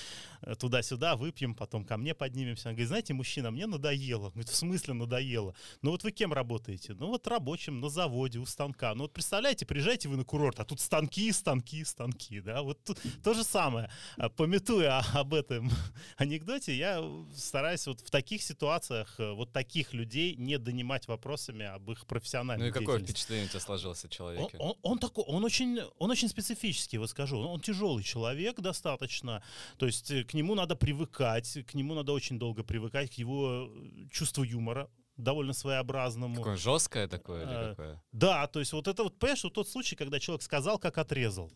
э, 0.42 0.56
туда-сюда, 0.56 1.18
выпьем, 1.18 1.54
потом 1.54 1.86
ко 1.86 1.98
мне 1.98 2.16
поднимемся. 2.16 2.70
Он 2.70 2.74
говорит, 2.74 2.88
знаете, 2.88 3.14
мужчина, 3.14 3.52
мне 3.52 3.68
надоело. 3.68 4.32
Говорит, 4.32 4.50
в 4.50 4.56
смысле 4.56 4.96
надоело? 4.96 5.54
Ну 5.84 5.92
вот 5.92 6.04
вы 6.04 6.12
кем 6.12 6.34
работаете? 6.34 6.96
Ну 6.96 7.10
вот 7.10 7.28
рабочим 7.28 7.80
на 7.80 7.90
заводе, 7.90 8.40
у 8.40 8.48
станка. 8.48 8.96
Ну 8.96 9.04
вот 9.04 9.14
представляете, 9.14 9.68
приезжаете 9.68 10.10
вы 10.10 10.18
на 10.18 10.24
курорт, 10.24 10.60
а 10.60 10.66
тут 10.66 10.80
станки, 10.80 11.32
станки, 11.32 11.84
станки, 11.84 12.42
да, 12.42 12.64
вот 12.64 12.80
то 13.24 13.34
же 13.36 13.44
самое. 13.44 13.92
А, 14.18 14.30
Пометуя 14.30 15.04
об 15.14 15.36
этом 15.36 15.70
анекдоте, 16.18 16.76
я 16.76 17.04
стараюсь 17.36 17.86
вот 17.86 18.00
в 18.02 18.10
таких 18.10 18.42
ситуациях 18.42 19.14
э, 19.20 19.32
вот 19.32 19.52
таких 19.52 19.94
людей 19.94 20.23
не 20.32 20.58
донимать 20.58 21.08
вопросами 21.08 21.66
об 21.66 21.92
их 21.92 22.06
профессиональной 22.06 22.66
Ну 22.66 22.70
и 22.70 22.74
какое 22.74 23.00
впечатление 23.00 23.46
у 23.46 23.50
тебя 23.50 23.60
сложилось 23.60 24.04
о 24.04 24.08
Он, 24.08 24.12
человеке? 24.12 24.58
он- 24.58 24.76
он 24.82 24.98
такой, 25.00 25.24
он 25.26 25.44
очень, 25.44 25.80
он 26.00 26.12
очень 26.12 26.30
специфический, 26.30 26.98
вот 26.98 27.10
скажу. 27.10 27.38
Он, 27.40 27.46
он 27.48 27.60
тяжелый 27.60 28.04
человек 28.04 28.60
достаточно. 28.60 29.42
То 29.78 29.86
есть 29.86 30.12
э, 30.12 30.24
к 30.24 30.34
нему 30.34 30.56
надо 30.56 30.76
привыкать, 30.76 31.58
к 31.68 31.74
нему 31.76 31.94
надо 31.96 32.14
очень 32.14 32.40
долго 32.40 32.64
привыкать, 32.64 33.10
к 33.12 33.14
его 33.20 33.68
э, 33.70 34.08
чувству 34.12 34.44
юмора 34.44 34.90
довольно 35.18 35.54
своеобразному. 35.54 36.36
Какое 36.38 36.58
жесткое 36.58 37.08
такое 37.08 37.46
Э, 37.46 37.50
или 37.64 37.70
какое? 37.70 38.04
Да, 38.12 38.48
то 38.48 38.60
есть 38.60 38.74
вот 38.74 38.88
это 38.88 39.04
вот, 39.04 39.20
понимаешь, 39.20 39.44
вот 39.44 39.54
тот 39.54 39.68
случай, 39.70 39.96
когда 39.96 40.20
человек 40.20 40.42
сказал, 40.42 40.80
как 40.80 40.98
отрезал. 40.98 41.52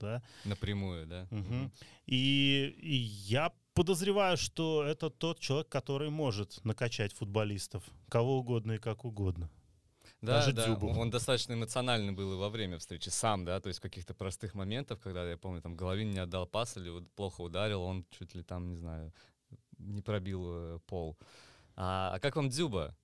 Да? 0.00 0.22
Напрямую, 0.44 1.06
да? 1.06 1.26
Мгм. 1.30 1.70
И, 2.06 2.74
и 2.80 2.94
я 2.96 3.52
подозреваю, 3.80 4.36
что 4.36 4.84
это 4.84 5.08
тот 5.08 5.40
человек, 5.40 5.68
который 5.68 6.10
может 6.10 6.62
накачать 6.64 7.14
футболистов. 7.14 7.82
Кого 8.10 8.40
угодно 8.40 8.72
и 8.72 8.78
как 8.78 9.06
угодно. 9.06 9.48
Да, 10.20 10.34
Даже 10.34 10.52
да, 10.52 10.66
Дзюбу. 10.66 10.88
он 10.88 11.10
достаточно 11.10 11.54
эмоциональный 11.54 12.12
был 12.12 12.34
и 12.34 12.36
во 12.36 12.50
время 12.50 12.76
встречи 12.76 13.08
сам, 13.08 13.46
да, 13.46 13.58
то 13.58 13.68
есть 13.68 13.78
в 13.78 13.82
каких-то 13.82 14.12
простых 14.12 14.54
моментах, 14.54 15.00
когда, 15.00 15.24
я 15.24 15.38
помню, 15.38 15.62
там 15.62 15.76
Головин 15.76 16.10
не 16.10 16.18
отдал 16.18 16.46
пас 16.46 16.76
или 16.76 16.90
плохо 17.16 17.40
ударил, 17.40 17.80
он 17.80 18.04
чуть 18.10 18.34
ли 18.34 18.42
там, 18.42 18.68
не 18.68 18.76
знаю, 18.76 19.14
не 19.78 20.02
пробил 20.02 20.42
э, 20.52 20.78
пол. 20.86 21.16
А, 21.74 22.12
а 22.14 22.20
как 22.20 22.36
вам 22.36 22.50
Дзюба? 22.50 22.94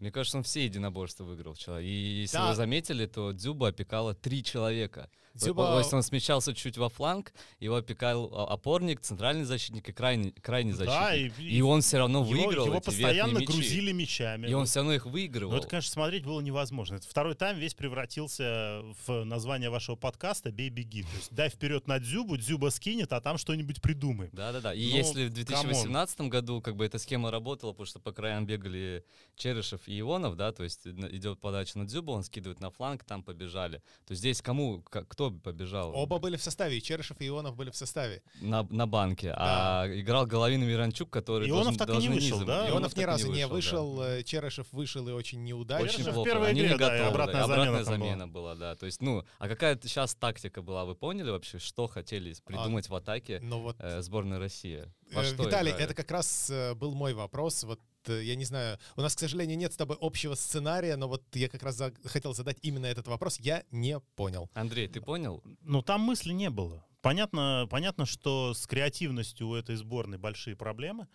Мне 0.00 0.10
кажется, 0.10 0.38
он 0.38 0.42
все 0.44 0.64
единоборства 0.64 1.24
выиграл 1.24 1.52
вчера. 1.54 1.80
И 1.80 1.88
если 2.22 2.36
Да. 2.38 2.48
вы 2.48 2.54
заметили, 2.54 3.06
то 3.06 3.32
Дзюба 3.32 3.68
опекала 3.68 4.14
три 4.14 4.42
человека. 4.42 5.10
Дзюба- 5.34 5.66
То 5.74 5.78
есть 5.78 5.92
он 5.92 6.02
смещался 6.02 6.52
чуть 6.54 6.76
во 6.76 6.88
фланг, 6.88 7.32
его 7.60 7.76
опекал 7.76 8.30
а, 8.34 8.52
опорник, 8.52 9.00
центральный 9.00 9.44
защитник 9.44 9.88
и 9.88 9.92
крайний, 9.92 10.32
крайний 10.32 10.72
Да, 10.72 10.84
защитник. 11.12 11.38
и- 11.38 11.56
и, 11.58 11.60
он 11.62 11.82
все 11.82 11.98
равно 11.98 12.20
Его, 12.22 12.30
выиграл 12.30 12.66
его 12.66 12.76
эти 12.78 12.84
постоянно 12.86 13.38
мячи. 13.38 13.46
грузили 13.46 13.92
мячами. 13.92 14.48
И 14.48 14.54
он 14.54 14.66
все 14.66 14.80
равно 14.80 14.92
их 14.94 15.06
выигрывал. 15.06 15.52
Ну, 15.52 15.58
это, 15.58 15.68
конечно, 15.68 15.92
смотреть 15.92 16.24
было 16.24 16.40
невозможно. 16.40 16.96
Это 16.96 17.06
второй 17.06 17.36
тайм 17.36 17.58
весь 17.58 17.74
превратился 17.74 18.82
в 19.06 19.22
название 19.24 19.70
вашего 19.70 19.94
подкаста 19.94 20.50
«Бей-беги». 20.50 21.02
То 21.02 21.08
есть 21.16 21.32
дай 21.32 21.48
вперед 21.48 21.86
на 21.86 22.00
Дзюбу, 22.00 22.36
Дзюба 22.36 22.70
скинет, 22.70 23.12
а 23.12 23.20
там 23.20 23.38
что-нибудь 23.38 23.80
придумаем. 23.80 24.30
Да-да-да. 24.32 24.74
И 24.74 24.90
Ну, 24.90 24.96
если 24.96 25.26
в 25.28 25.32
2018 25.32 26.28
году 26.28 26.60
как 26.60 26.74
бы 26.74 26.84
эта 26.84 26.98
схема 26.98 27.30
работала, 27.30 27.70
потому 27.72 27.86
что 27.86 28.00
по 28.00 28.10
краям 28.12 28.46
бегали 28.46 29.04
Черышев 29.36 29.86
Ионов, 29.98 30.36
да, 30.36 30.52
то 30.52 30.62
есть 30.62 30.86
идет 30.86 31.40
подача 31.40 31.78
на 31.78 31.86
Дзюбу, 31.86 32.12
он 32.12 32.22
скидывает 32.22 32.60
на 32.60 32.70
фланг, 32.70 33.04
там 33.04 33.22
побежали. 33.22 33.82
То 34.06 34.14
здесь 34.14 34.42
кому, 34.42 34.82
кто 34.82 35.30
побежал? 35.30 35.92
Оба 35.94 36.18
были 36.18 36.36
в 36.36 36.42
составе, 36.42 36.76
и 36.78 36.82
Черышев 36.82 37.20
и 37.20 37.26
Ионов 37.28 37.56
были 37.56 37.70
в 37.70 37.76
составе. 37.76 38.22
на, 38.40 38.62
на 38.70 38.86
банке, 38.86 39.32
а 39.36 39.86
играл 39.88 40.26
Головин 40.26 40.62
и 40.62 40.66
Миранчук, 40.66 41.10
который 41.10 41.48
Ионов 41.48 41.76
должен, 41.76 41.78
так 41.78 41.88
и 41.88 41.98
не 41.98 42.08
вышел, 42.08 42.36
низом. 42.38 42.46
да? 42.46 42.68
Ионов 42.68 42.92
так 42.94 42.98
ни 43.00 43.04
разу 43.04 43.32
не 43.32 43.42
да. 43.42 43.48
вышел, 43.48 44.02
э, 44.02 44.22
Черышев 44.22 44.66
вышел 44.72 45.08
и 45.08 45.12
очень 45.12 45.42
неудачно. 45.42 45.84
Очень 45.84 45.96
Черышев 45.98 46.12
в 46.12 46.14
плохо. 46.14 46.30
первой 46.30 46.48
Они 46.50 46.60
игре, 46.60 46.70
не 46.72 46.78
да, 46.78 46.86
и 46.86 46.98
готовы, 46.98 47.10
обратная 47.10 47.46
замена 47.46 47.62
обратная 47.62 47.84
там 47.84 47.98
была. 48.00 48.08
замена 48.08 48.28
была, 48.28 48.54
да. 48.54 48.76
То 48.76 48.86
есть, 48.86 49.00
ну, 49.02 49.24
а 49.38 49.48
какая 49.48 49.78
сейчас 49.82 50.14
тактика 50.14 50.62
была, 50.62 50.84
вы 50.84 50.94
поняли 50.94 51.30
вообще, 51.30 51.58
что 51.58 51.86
хотели 51.86 52.34
придумать 52.44 52.88
в 52.88 52.94
атаке 52.94 53.40
Но 53.42 53.60
вот 53.60 53.76
э, 53.78 54.02
сборная 54.02 54.38
России? 54.38 54.86
Во 55.12 55.22
Э, 55.22 55.24
что 55.24 55.42
Виталий, 55.44 55.70
играли? 55.70 55.84
это 55.84 55.94
как 55.94 56.10
раз 56.10 56.50
э, 56.50 56.74
был 56.74 56.94
мой 56.94 57.14
вопрос. 57.14 57.64
Вот 57.64 57.80
я 58.08 58.34
не 58.36 58.44
знаю, 58.44 58.78
у 58.96 59.00
нас, 59.00 59.14
к 59.14 59.18
сожалению, 59.18 59.56
нет 59.58 59.72
с 59.72 59.76
тобой 59.76 59.96
общего 60.00 60.34
сценария, 60.34 60.96
но 60.96 61.08
вот 61.08 61.22
я 61.34 61.48
как 61.48 61.62
раз 61.62 61.76
за- 61.76 61.92
хотел 62.04 62.34
задать 62.34 62.58
именно 62.62 62.86
этот 62.86 63.08
вопрос. 63.08 63.38
Я 63.40 63.64
не 63.70 64.00
понял. 64.16 64.48
Андрей, 64.54 64.88
ты 64.88 65.00
понял? 65.00 65.42
Ну, 65.62 65.82
там 65.82 66.00
мысли 66.02 66.32
не 66.32 66.50
было. 66.50 66.84
Понятно, 67.02 67.66
понятно, 67.70 68.04
что 68.06 68.52
с 68.54 68.66
креативностью 68.66 69.48
у 69.48 69.54
этой 69.54 69.76
сборной 69.76 70.18
большие 70.18 70.54
проблемы. 70.56 71.06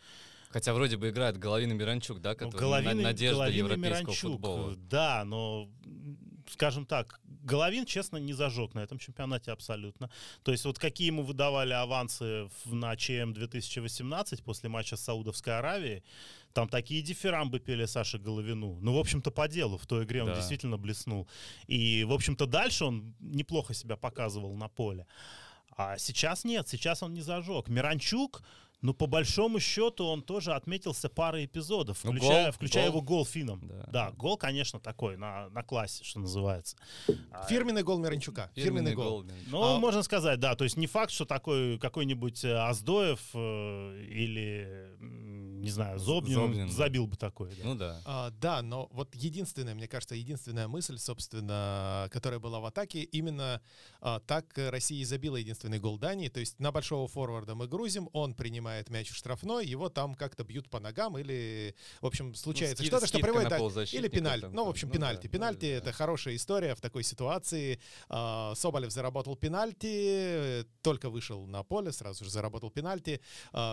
Хотя 0.49 0.73
вроде 0.73 0.97
бы 0.97 1.09
играет 1.09 1.37
Головин 1.37 1.71
и 1.71 1.75
Миранчук, 1.75 2.19
да, 2.21 2.29
Ну, 2.31 2.35
который 2.35 2.59
Головин, 2.61 2.97
на- 2.97 3.01
и- 3.01 3.03
надежда 3.03 3.35
Головин 3.37 3.57
европейского 3.65 4.01
Миранчук, 4.01 4.31
футбола. 4.31 4.75
Да, 4.77 5.23
но, 5.25 5.69
скажем 6.49 6.85
так, 6.85 7.19
Головин, 7.43 7.85
честно, 7.85 8.17
не 8.17 8.33
зажег 8.33 8.73
на 8.73 8.79
этом 8.79 8.97
чемпионате 8.97 9.51
абсолютно. 9.51 10.09
То 10.43 10.51
есть 10.51 10.65
вот 10.65 10.79
какие 10.79 11.07
ему 11.07 11.23
выдавали 11.23 11.73
авансы 11.73 12.49
в- 12.63 12.73
на 12.73 12.95
ЧМ 12.95 13.33
2018 13.33 14.41
после 14.43 14.69
матча 14.69 14.95
с 14.95 15.01
Саудовской 15.01 15.57
Аравией, 15.57 16.03
там 16.53 16.67
такие 16.69 17.01
дифирамбы 17.01 17.59
пели 17.59 17.85
Саше 17.85 18.17
Головину. 18.17 18.79
Ну, 18.81 18.93
в 18.93 18.97
общем-то, 18.97 19.29
по 19.29 19.47
делу. 19.47 19.77
В 19.77 19.85
той 19.85 20.05
игре 20.05 20.21
он 20.23 20.29
Да. 20.29 20.35
действительно 20.35 20.77
блеснул. 20.77 21.27
И, 21.67 22.03
в 22.05 22.13
общем-то, 22.13 22.45
дальше 22.45 22.85
он 22.85 23.13
неплохо 23.19 23.73
себя 23.73 23.95
показывал 23.97 24.55
на 24.55 24.69
поле. 24.69 25.05
А 25.77 25.97
сейчас 25.97 26.45
нет, 26.45 26.67
сейчас 26.69 27.03
он 27.03 27.13
не 27.13 27.21
зажег. 27.21 27.67
Миранчук, 27.67 28.41
ну, 28.85 28.93
по 28.93 29.07
большому 29.07 29.59
счету, 29.59 30.05
он 30.05 30.21
тоже 30.21 30.53
отметился 30.53 31.09
парой 31.09 31.45
эпизодов, 31.45 32.03
Ну, 32.03 32.11
включая, 32.11 32.43
гол, 32.45 32.51
включая 32.53 32.83
гол. 32.85 32.91
его 32.93 33.01
гол 33.01 33.25
финном. 33.25 33.67
Да. 33.67 33.87
Да. 33.91 34.11
гол, 34.11 34.37
конечно, 34.37 34.79
такой, 34.79 35.17
на, 35.17 35.49
на 35.49 35.63
классе, 35.63 36.03
что 36.03 36.19
называется. 36.19 36.77
А, 37.31 37.45
Фирменный 37.47 37.81
гол 37.83 37.97
Миранчука. 37.97 38.51
Фирменный, 38.55 38.93
гол. 38.93 39.23
Миранчук. 39.23 39.47
Ну, 39.51 39.63
А- 39.63 39.79
можно 39.79 40.03
сказать, 40.03 40.39
да. 40.39 40.55
То 40.55 40.63
есть 40.65 40.77
не 40.77 40.85
факт, 40.85 41.11
что 41.11 41.25
такой 41.25 41.79
какой-нибудь 41.79 42.43
э, 42.45 42.53
Аздоев 42.55 43.19
э, 43.33 44.03
или, 44.07 44.95
не 44.99 45.69
знаю, 45.69 45.97
Зобнин, 45.97 46.35
Зобнин, 46.35 46.67
да. 46.67 46.73
забил 46.73 47.07
бы 47.07 47.15
такой. 47.15 47.49
да. 47.55 47.63
Ну 47.63 47.75
да. 47.75 48.01
А, 48.05 48.29
да, 48.39 48.61
но 48.61 48.87
вот 48.91 49.15
единственная, 49.15 49.73
мне 49.73 49.87
кажется, 49.87 50.13
единственная 50.13 50.67
мысль, 50.67 50.99
собственно, 50.99 52.07
которая 52.11 52.39
была 52.39 52.59
в 52.59 52.65
атаке, 52.65 53.01
именно 53.01 53.61
а, 54.01 54.19
так 54.19 54.45
Россия 54.55 55.01
и 55.01 55.05
забила 55.05 55.37
единственный 55.37 55.79
гол 55.79 55.97
Дании. 55.97 56.27
То 56.27 56.39
есть 56.39 56.59
на 56.59 56.71
большого 56.71 57.07
форварда 57.07 57.55
мы 57.55 57.67
грузим, 57.67 58.09
он 58.13 58.35
принимает 58.35 58.74
мяч 58.89 59.09
в 59.09 59.15
штрафной, 59.15 59.65
его 59.65 59.89
там 59.89 60.15
как-то 60.15 60.43
бьют 60.43 60.69
по 60.69 60.79
ногам 60.79 61.17
или, 61.17 61.75
в 62.01 62.05
общем, 62.05 62.33
случается 62.35 62.83
скид- 62.83 62.87
что-то, 62.87 63.07
что 63.07 63.19
приводит... 63.19 63.49
да, 63.49 63.83
или 63.83 64.07
пенальти. 64.07 64.41
там, 64.41 64.53
Ну, 64.53 64.65
в 64.65 64.69
общем, 64.69 64.87
ну 64.87 64.93
пенальти. 64.93 65.27
да, 65.27 65.29
пенальти 65.29 65.61
да, 65.61 65.67
да. 65.67 65.89
это 65.89 65.91
хорошая 65.91 66.35
история 66.35 66.75
в 66.75 66.81
такой 66.81 67.03
ситуации. 67.03 67.79
А, 68.09 68.53
Соболев 68.55 68.91
заработал 68.91 69.35
пенальти, 69.35 70.65
только 70.81 71.09
вышел 71.09 71.45
на 71.47 71.63
поле, 71.63 71.91
сразу 71.91 72.23
же 72.23 72.29
заработал 72.31 72.69
пенальти. 72.69 73.21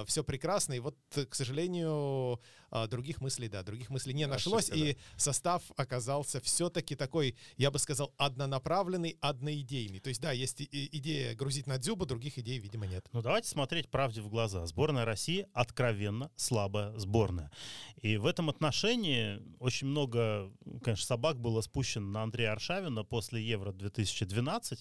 Все 0.06 0.24
прекрасно. 0.24 0.74
И 0.74 0.78
вот, 0.80 0.96
к 1.28 1.34
сожалению, 1.34 2.40
а, 2.70 2.86
других 2.86 3.20
мыслей, 3.20 3.48
да, 3.48 3.62
других 3.62 3.90
мыслей 3.90 4.14
не 4.14 4.26
нашлось. 4.26 4.70
Ошибка, 4.70 4.88
И 4.90 4.96
состав 5.16 5.62
оказался 5.76 6.40
все-таки 6.40 6.96
такой, 6.96 7.36
я 7.58 7.70
бы 7.70 7.78
сказал, 7.78 8.14
однонаправленный, 8.16 9.18
одноидейный. 9.20 10.00
То 10.00 10.08
есть, 10.08 10.20
да, 10.22 10.32
есть 10.32 10.60
идея 10.60 11.34
грузить 11.34 11.66
на 11.66 11.78
дзюбу, 11.78 12.06
других 12.06 12.38
идей, 12.38 12.58
видимо, 12.58 12.86
нет. 12.86 13.06
Ну, 13.12 13.20
давайте 13.20 13.48
смотреть 13.48 13.90
правде 13.90 14.22
в 14.22 14.28
глаза. 14.28 14.64
Сборная 14.82 15.04
России 15.04 15.46
откровенно 15.52 16.28
слабая 16.34 16.98
сборная. 16.98 17.52
И 18.00 18.16
в 18.16 18.26
этом 18.26 18.50
отношении 18.50 19.40
очень 19.60 19.86
много, 19.86 20.50
конечно, 20.82 21.06
собак 21.06 21.38
было 21.38 21.60
спущено 21.60 22.08
на 22.08 22.24
Андрея 22.24 22.50
Аршавина 22.50 23.04
после 23.04 23.40
Евро-2012. 23.44 24.80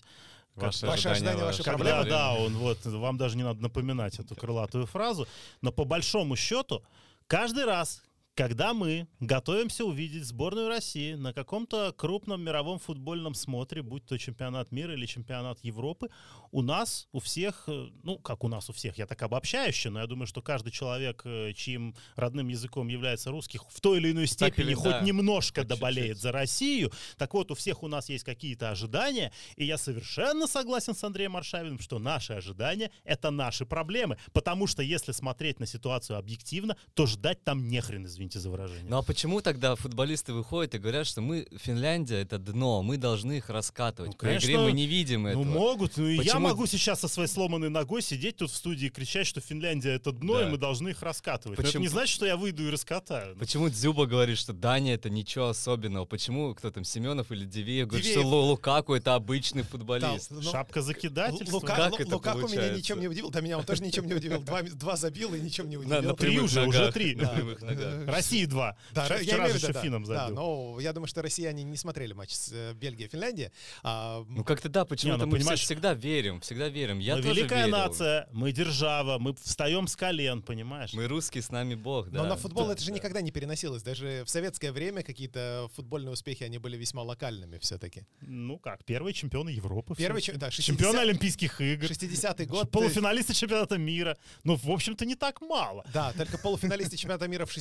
Ваши 0.55 0.87
Ваши 0.87 1.07
ожидания, 1.07 1.43
ваши 1.43 1.61
Когда, 1.61 1.77
проблемы. 1.77 2.09
да, 2.09 2.33
он 2.33 2.57
вот, 2.57 2.83
вам 2.83 3.17
даже 3.17 3.37
не 3.37 3.43
надо 3.43 3.61
напоминать 3.61 4.17
эту 4.17 4.35
крылатую 4.35 4.87
фразу, 4.87 5.27
но 5.61 5.71
по 5.71 5.85
большому 5.85 6.35
счету, 6.35 6.81
каждый 7.27 7.65
раз, 7.65 8.01
когда 8.35 8.73
мы 8.73 9.07
готовимся 9.19 9.83
увидеть 9.83 10.25
сборную 10.25 10.69
России 10.69 11.15
на 11.15 11.33
каком-то 11.33 11.93
крупном 11.95 12.41
мировом 12.41 12.79
футбольном 12.79 13.33
смотре, 13.33 13.81
будь 13.81 14.05
то 14.05 14.17
чемпионат 14.17 14.71
мира 14.71 14.93
или 14.93 15.05
чемпионат 15.05 15.59
Европы, 15.63 16.09
у 16.51 16.61
нас, 16.61 17.07
у 17.11 17.19
всех, 17.19 17.65
э, 17.67 17.89
ну, 18.03 18.17
как 18.19 18.43
у 18.43 18.47
нас 18.47 18.69
у 18.69 18.73
всех, 18.73 18.97
я 18.97 19.05
так 19.05 19.21
обобщающе, 19.21 19.89
но 19.89 19.99
я 19.99 20.07
думаю, 20.07 20.27
что 20.27 20.41
каждый 20.41 20.71
человек, 20.71 21.21
э, 21.25 21.51
чьим 21.53 21.93
родным 22.15 22.47
языком 22.47 22.87
является 22.87 23.31
русский, 23.31 23.59
в 23.69 23.81
той 23.81 23.97
или 23.99 24.11
иной 24.11 24.27
степени 24.27 24.67
или 24.67 24.73
хоть 24.75 24.91
да, 24.91 25.01
немножко 25.01 25.61
хоть 25.61 25.67
доболеет 25.67 26.07
чуть-чуть. 26.07 26.23
за 26.23 26.31
Россию. 26.31 26.91
Так 27.17 27.33
вот, 27.33 27.51
у 27.51 27.55
всех 27.55 27.83
у 27.83 27.87
нас 27.87 28.07
есть 28.07 28.23
какие-то 28.23 28.71
ожидания, 28.71 29.33
и 29.57 29.65
я 29.65 29.77
совершенно 29.77 30.47
согласен 30.47 30.95
с 30.95 31.03
Андреем 31.03 31.35
Аршавиным, 31.35 31.79
что 31.79 31.99
наши 31.99 32.33
ожидания— 32.33 32.91
это 33.03 33.29
наши 33.29 33.65
проблемы. 33.65 34.17
Потому 34.31 34.67
что 34.67 34.81
если 34.81 35.11
смотреть 35.11 35.59
на 35.59 35.65
ситуацию 35.65 36.17
объективно, 36.17 36.77
то 36.93 37.05
ждать 37.05 37.43
там 37.43 37.67
нехрен, 37.67 38.05
извините 38.05 38.20
за 38.29 38.49
выражение. 38.49 38.85
Ну 38.89 38.97
а 38.97 39.01
почему 39.01 39.41
тогда 39.41 39.75
футболисты 39.75 40.33
выходят 40.33 40.75
и 40.75 40.77
говорят, 40.77 41.07
что 41.07 41.21
мы, 41.21 41.47
Финляндия, 41.57 42.17
это 42.21 42.37
дно, 42.37 42.81
мы 42.83 42.97
должны 42.97 43.37
их 43.37 43.49
раскатывать. 43.49 44.11
Ну, 44.11 44.17
По 44.17 44.25
игре 44.25 44.39
конечно, 44.39 44.63
мы 44.63 44.71
не 44.71 44.85
видим 44.87 45.23
Ну, 45.23 45.29
этого. 45.29 45.43
могут. 45.43 45.97
Ну, 45.97 46.07
и 46.07 46.15
я 46.15 46.21
Почему- 46.23 46.39
могу 46.47 46.65
сейчас 46.67 46.99
со 46.99 47.07
своей 47.07 47.27
сломанной 47.27 47.69
ногой 47.69 48.01
сидеть 48.01 48.37
тут 48.37 48.51
в 48.51 48.55
студии 48.55 48.87
и 48.87 48.89
кричать, 48.89 49.25
что 49.27 49.41
Финляндия— 49.41 49.91
это 49.95 50.11
дно, 50.11 50.35
Да. 50.39 50.47
и 50.47 50.51
мы 50.51 50.57
должны 50.57 50.89
их 50.89 51.01
раскатывать. 51.01 51.57
Но 51.57 51.63
это 51.63 51.69
Почему- 51.71 51.83
не 51.83 51.87
значит, 51.89 52.13
что 52.13 52.25
я 52.25 52.37
выйду 52.37 52.67
и 52.67 52.69
раскатаю. 52.69 53.35
Почему 53.37 53.69
Дзюба 53.69 54.05
говорит, 54.05 54.37
что 54.37 54.53
Дания 54.53 54.95
это 54.95 55.09
ничего 55.09 55.49
особенного? 55.49 56.05
Почему 56.05 56.53
кто 56.55 56.71
там, 56.71 56.83
Семенов 56.83 57.31
или 57.31 57.45
Дивеев 57.45 57.87
говорит, 57.87 58.05
Дивеев. 58.05 58.21
что 58.21 58.27
Лу- 58.29 58.41
Лукаку 58.49 58.93
это 58.93 59.15
обычный 59.15 59.63
футболист? 59.63 60.29
Да, 60.29 60.35
ну, 60.35 60.41
Шапка 60.41 60.81
закидательства. 60.81 61.55
Лука- 61.57 61.75
Как 61.75 61.93
Лу- 61.93 61.97
это 61.99 62.15
Лукаку 62.15 62.47
меня 62.47 62.69
ничем 62.69 62.99
не 62.99 63.07
удивил. 63.07 63.29
Да, 63.31 63.41
меня 63.41 63.57
он 63.57 63.63
тоже 63.63 63.83
ничем 63.83 64.05
не 64.07 64.13
удивил. 64.13 64.41
Два, 64.41 64.61
два 64.63 64.95
забил 64.95 65.33
и 65.33 65.39
ничем 65.39 65.69
не 65.69 65.77
На, 65.77 65.81
удивил. 65.81 66.01
на 66.11 66.15
Три 66.15 66.29
прямых 66.31 66.43
уже, 66.45 66.65
уже 66.67 66.77
ногах, 66.79 66.93
три. 66.93 67.15
на 67.15 67.25
Да. 67.25 68.10
России 68.11 68.45
два. 68.45 68.75
Да, 68.91 69.05
Вчера 69.05 69.17
я 69.19 69.23
вчера 69.23 69.37
имею 69.45 69.53
же 69.53 69.59
в 69.59 69.63
виду, 69.63 69.73
да. 69.73 69.81
финном 69.81 70.03
Да, 70.03 70.29
но 70.29 70.77
я 70.79 70.93
думаю, 70.93 71.07
что 71.07 71.21
россияне 71.21 71.63
не 71.63 71.77
смотрели 71.77 72.13
матч 72.13 72.31
с 72.33 72.51
э, 72.51 72.73
Бельгией 72.73 73.07
и 73.07 73.11
Финляндией. 73.11 73.51
А, 73.83 74.23
Ну 74.27 74.43
как-то 74.43 74.69
да, 74.69 74.85
почему-то 74.85 75.19
ну, 75.19 75.25
мы 75.27 75.37
все 75.37 75.45
понимаешь- 75.45 75.61
всегда 75.61 75.93
верим, 75.93 76.41
всегда 76.41 76.69
верим. 76.69 76.99
Я 76.99 77.15
мы 77.15 77.21
тоже 77.23 77.39
великая 77.39 77.65
верил. 77.65 77.77
нация, 77.77 78.27
мы 78.31 78.51
держава, 78.51 79.17
мы 79.19 79.33
встаем 79.35 79.87
с 79.87 79.95
колен, 79.95 80.41
понимаешь? 80.41 80.93
Мы 80.93 81.07
русские, 81.07 81.41
с 81.43 81.49
нами 81.51 81.75
Бог, 81.75 82.09
да. 82.09 82.23
Но 82.23 82.29
на 82.29 82.35
футбол 82.37 82.67
Да, 82.67 82.73
это 82.73 82.81
же 82.81 82.89
да. 82.89 82.95
никогда 82.95 83.21
не 83.21 83.31
переносилось. 83.31 83.83
Даже 83.83 84.23
в 84.25 84.29
советское 84.29 84.71
время 84.71 85.03
какие-то 85.03 85.69
футбольные 85.75 86.11
успехи, 86.11 86.43
они 86.43 86.57
были 86.57 86.77
весьма 86.77 87.03
локальными 87.03 87.57
все-таки. 87.59 88.05
Ну 88.21 88.57
как, 88.59 88.83
первые 88.85 89.13
чемпионы 89.13 89.49
Европы. 89.49 89.95
Первый, 89.95 90.21
да, 90.35 90.51
60 90.51 90.65
Чемпионы 90.65 90.99
Олимпийских 90.99 91.59
игр. 91.61 91.85
60-й 91.85 92.45
год. 92.45 92.65
э, 92.67 92.69
Полуфиналисты 92.69 93.33
чемпионата 93.33 93.77
мира. 93.77 94.17
Ну, 94.43 94.55
в 94.55 94.69
общем-то, 94.69 95.05
не 95.05 95.15
так 95.15 95.41
мало. 95.41 95.83
Да, 95.93 96.13
только 96.13 96.37
полуфиналисты 96.37 96.97
чемпионата 96.97 97.27
мира 97.27 97.45
в 97.45 97.51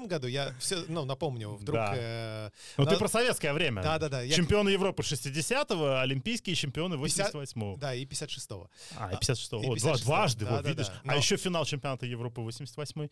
66-м 0.00 0.06
году, 0.08 0.26
я 0.26 0.52
все, 0.58 0.84
ну, 0.88 1.04
напомню, 1.04 1.50
вдруг... 1.54 1.76
Да. 1.76 1.92
э, 1.96 2.50
Ну, 2.76 2.84
на- 2.84 2.90
ты 2.90 2.98
про 2.98 3.08
советское 3.08 3.52
время. 3.52 3.82
Да-да-да, 3.82 4.22
я- 4.22 4.34
Чемпионы 4.34 4.68
Европы 4.70 5.02
60-го, 5.02 5.98
олимпийские 6.00 6.54
чемпионы 6.56 6.96
50 6.96 7.34
88-го. 7.34 7.76
Да, 7.76 7.94
и 7.94 8.04
56-го. 8.04 8.70
А, 8.98 9.12
и 9.12 9.16
56-го. 9.16 9.62
и 9.62 9.66
Вот, 9.66 9.78
два- 9.78 9.92
56-го. 9.94 10.04
дважды, 10.04 10.44
вот 10.44 10.50
Да-да-да. 10.56 10.68
видишь. 10.70 10.86
Но- 11.04 11.12
А 11.12 11.16
еще 11.16 11.36
финал 11.36 11.64
чемпионата 11.64 12.06
Европы 12.06 12.40
88-й. 12.40 13.10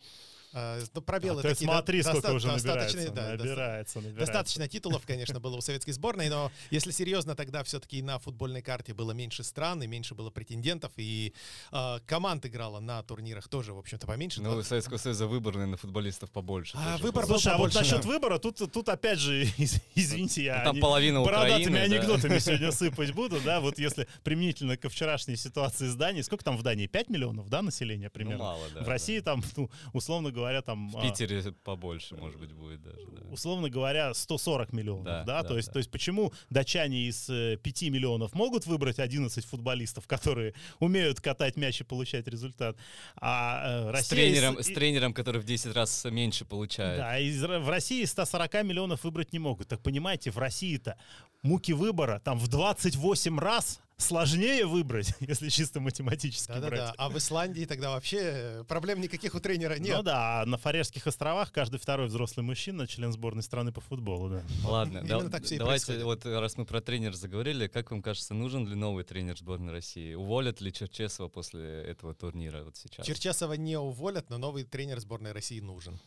Э, 0.53 0.81
Ну, 0.93 1.01
пробелы 1.01 1.39
А 1.39 1.43
ты 1.43 1.49
такие. 1.49 1.65
смотри, 1.67 2.01
да, 2.03 2.09
сколько 2.11 2.27
доста- 2.31 2.35
уже 2.35 2.47
достаточно, 2.47 2.99
набирается. 3.01 3.13
да, 3.37 3.43
Набирается, 3.43 3.97
набирается. 3.99 4.19
Достаточно 4.25 4.67
титулов, 4.67 5.05
конечно, 5.05 5.39
было 5.39 5.55
у 5.57 5.61
советской 5.61 5.91
сборной, 5.91 6.29
но 6.29 6.51
если 6.69 6.91
серьезно, 6.91 7.35
тогда 7.35 7.63
все-таки 7.63 8.01
на 8.01 8.19
футбольной 8.19 8.61
карте 8.61 8.93
было 8.93 9.11
меньше 9.11 9.43
стран 9.43 9.81
и 9.83 9.87
меньше 9.87 10.15
было 10.15 10.29
претендентов, 10.29 10.91
и 10.97 11.33
э, 11.71 11.99
команд 12.05 12.45
играла 12.45 12.79
на 12.79 13.01
турнирах 13.03 13.47
тоже, 13.47 13.73
в 13.73 13.79
общем-то, 13.79 14.05
поменьше. 14.07 14.41
Ну, 14.41 14.55
у 14.57 14.63
Советского 14.63 14.97
Союза 14.97 15.25
выбор, 15.27 15.55
наверное, 15.55 15.77
футболистов 15.77 16.29
побольше 16.31 16.77
А 16.79 16.97
выбор 16.97 17.23
был. 17.25 17.33
Слушай, 17.39 17.53
а 17.53 17.57
вот 17.57 17.71
побольше, 17.73 17.79
насчет 17.79 18.01
да. 18.03 18.07
выбора, 18.07 18.37
тут, 18.37 18.57
тут 18.71 18.89
опять 18.89 19.19
же, 19.19 19.43
из- 19.57 19.81
извините, 19.95 20.43
я 20.43 20.59
Ну, 20.59 20.71
там 20.71 20.79
половина 20.79 21.21
бородатыми 21.23 21.61
Украины, 21.63 21.77
да. 21.77 21.83
анекдотами 21.97 22.37
сегодня 22.39 22.71
сыпать 22.71 23.11
буду, 23.13 23.39
да, 23.41 23.59
вот 23.59 23.79
если 23.79 24.07
применительно 24.23 24.77
ко 24.77 24.89
вчерашней 24.89 25.35
ситуации 25.35 25.87
с 25.87 25.95
Данией, 25.95 26.23
сколько 26.23 26.43
там 26.43 26.57
в 26.57 26.61
Дании, 26.63 26.85
5 26.87 27.09
миллионов, 27.09 27.49
да, 27.49 27.61
населения 27.63 28.05
Ну, 28.07 28.11
примерно? 28.11 28.43
мало, 28.43 28.65
да. 28.75 28.83
в 28.83 28.87
России 28.87 29.19
да. 29.19 29.31
там, 29.33 29.43
ну, 29.57 29.69
условно 29.93 30.29
говоря, 30.31 30.42
там... 30.61 30.89
В 30.89 30.97
а, 30.97 31.01
Питере 31.01 31.41
побольше, 31.63 32.15
может 32.15 32.39
быть, 32.39 32.51
будет 32.51 32.81
даже. 32.81 33.05
да. 33.07 33.27
условно 33.31 33.69
говоря, 33.69 34.13
140 34.13 34.73
миллионов, 34.73 35.05
да, 35.05 35.23
Да, 35.23 35.43
то, 35.43 35.49
да, 35.49 35.55
есть, 35.55 35.67
да. 35.69 35.73
то 35.73 35.79
есть 35.79 35.91
почему 35.91 36.33
датчане 36.49 37.07
из 37.07 37.29
э, 37.29 37.57
5 37.61 37.81
миллионов 37.83 38.33
могут 38.33 38.65
выбрать 38.65 38.99
11 38.99 39.45
футболистов, 39.45 40.07
которые 40.07 40.53
умеют 40.79 41.21
катать 41.21 41.55
мяч 41.57 41.81
и 41.81 41.83
получать 41.83 42.27
результат, 42.27 42.77
а 43.15 43.87
э, 43.87 43.91
Россия... 43.91 44.03
С 44.03 44.07
тренером, 44.09 44.55
из- 44.55 44.65
с 44.67 44.73
тренером, 44.73 45.13
который 45.13 45.41
в 45.41 45.45
10 45.45 45.73
раз 45.73 46.05
меньше 46.05 46.45
получает. 46.45 46.99
Да, 46.99 47.19
из, 47.19 47.43
Р- 47.43 47.59
в 47.59 47.69
России 47.69 48.03
140 48.03 48.63
миллионов 48.63 49.03
выбрать 49.03 49.33
не 49.33 49.39
могут. 49.39 49.67
Так 49.67 49.81
понимаете, 49.81 50.31
в 50.31 50.37
России-то 50.37 50.97
муки 51.41 51.73
выбора 51.73 52.21
там 52.23 52.37
в 52.37 52.47
28 52.47 53.39
раз 53.39 53.81
сложнее 53.97 54.65
выбрать, 54.65 55.13
если 55.19 55.49
чисто 55.49 55.79
математически 55.79 56.51
брать. 56.51 56.61
Да-да-да. 56.61 56.93
А 56.97 57.09
в 57.09 57.17
Исландии 57.17 57.65
тогда 57.65 57.91
вообще 57.91 58.17
э, 58.21 58.63
проблем 58.67 59.01
никаких 59.01 59.35
у 59.35 59.39
тренера 59.39 59.77
нет. 59.79 59.97
Ну 59.97 60.03
да, 60.03 60.41
а 60.41 60.45
на 60.45 60.57
Фарерских 60.57 61.07
островах 61.07 61.51
каждый 61.51 61.79
второй 61.79 62.07
взрослый 62.07 62.45
мужчина 62.45 62.87
член 62.87 63.11
сборной 63.11 63.43
страны 63.43 63.71
по 63.71 63.81
футболу, 63.81 64.29
да. 64.29 64.43
Ладно, 64.65 65.01
да- 65.03 65.19
давайте, 65.19 65.57
происходит. 65.57 66.03
вот 66.03 66.25
раз 66.25 66.57
мы 66.57 66.65
про 66.65 66.81
тренера 66.81 67.13
заговорили, 67.13 67.67
как 67.67 67.91
вам 67.91 68.01
кажется, 68.01 68.33
нужен 68.33 68.67
ли 68.67 68.75
новый 68.75 69.03
тренер 69.03 69.37
сборной 69.37 69.71
России? 69.71 70.13
Уволят 70.13 70.61
ли 70.61 70.71
Черчесова 70.71 71.27
после 71.27 71.61
этого 71.83 72.13
турнира 72.13 72.63
вот 72.63 72.77
сейчас? 72.77 73.05
Черчесова 73.05 73.53
не 73.53 73.77
уволят, 73.77 74.29
но 74.29 74.37
новый 74.37 74.63
тренер 74.63 74.99
сборной 74.99 75.31
России 75.31 75.59
нужен. 75.59 75.99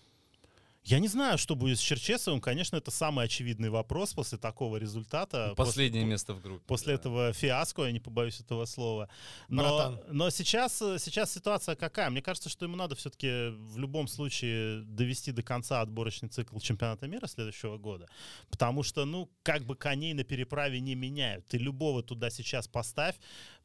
Я 0.86 1.00
не 1.00 1.08
знаю, 1.08 1.36
что 1.36 1.56
будет 1.56 1.80
с 1.80 1.82
Черчесовым. 1.82 2.40
Конечно, 2.40 2.76
это 2.76 2.92
самый 2.92 3.24
очевидный 3.24 3.70
вопрос 3.70 4.14
после 4.14 4.38
такого 4.38 4.76
результата. 4.76 5.52
Последнее 5.56 6.02
после, 6.02 6.10
место 6.10 6.34
в 6.34 6.40
группе. 6.40 6.62
После 6.64 6.92
да. 6.92 7.00
этого 7.00 7.32
фиаско, 7.32 7.82
я 7.82 7.90
не 7.90 7.98
побоюсь 7.98 8.38
этого 8.38 8.66
слова. 8.66 9.08
Но, 9.48 9.62
Братан. 9.62 10.00
но 10.12 10.30
сейчас, 10.30 10.78
сейчас 10.78 11.32
ситуация 11.32 11.74
какая? 11.74 12.08
Мне 12.08 12.22
кажется, 12.22 12.48
что 12.48 12.66
ему 12.66 12.76
надо 12.76 12.94
все-таки 12.94 13.48
в 13.50 13.78
любом 13.78 14.06
случае 14.06 14.82
довести 14.84 15.32
до 15.32 15.42
конца 15.42 15.80
отборочный 15.80 16.28
цикл 16.28 16.56
чемпионата 16.60 17.08
мира 17.08 17.26
следующего 17.26 17.78
года. 17.78 18.06
Потому 18.48 18.84
что, 18.84 19.04
ну, 19.04 19.28
как 19.42 19.64
бы 19.64 19.74
коней 19.74 20.14
на 20.14 20.22
переправе 20.22 20.78
не 20.78 20.94
меняют. 20.94 21.48
Ты 21.48 21.58
любого 21.58 22.04
туда 22.04 22.30
сейчас 22.30 22.68
поставь, 22.68 23.16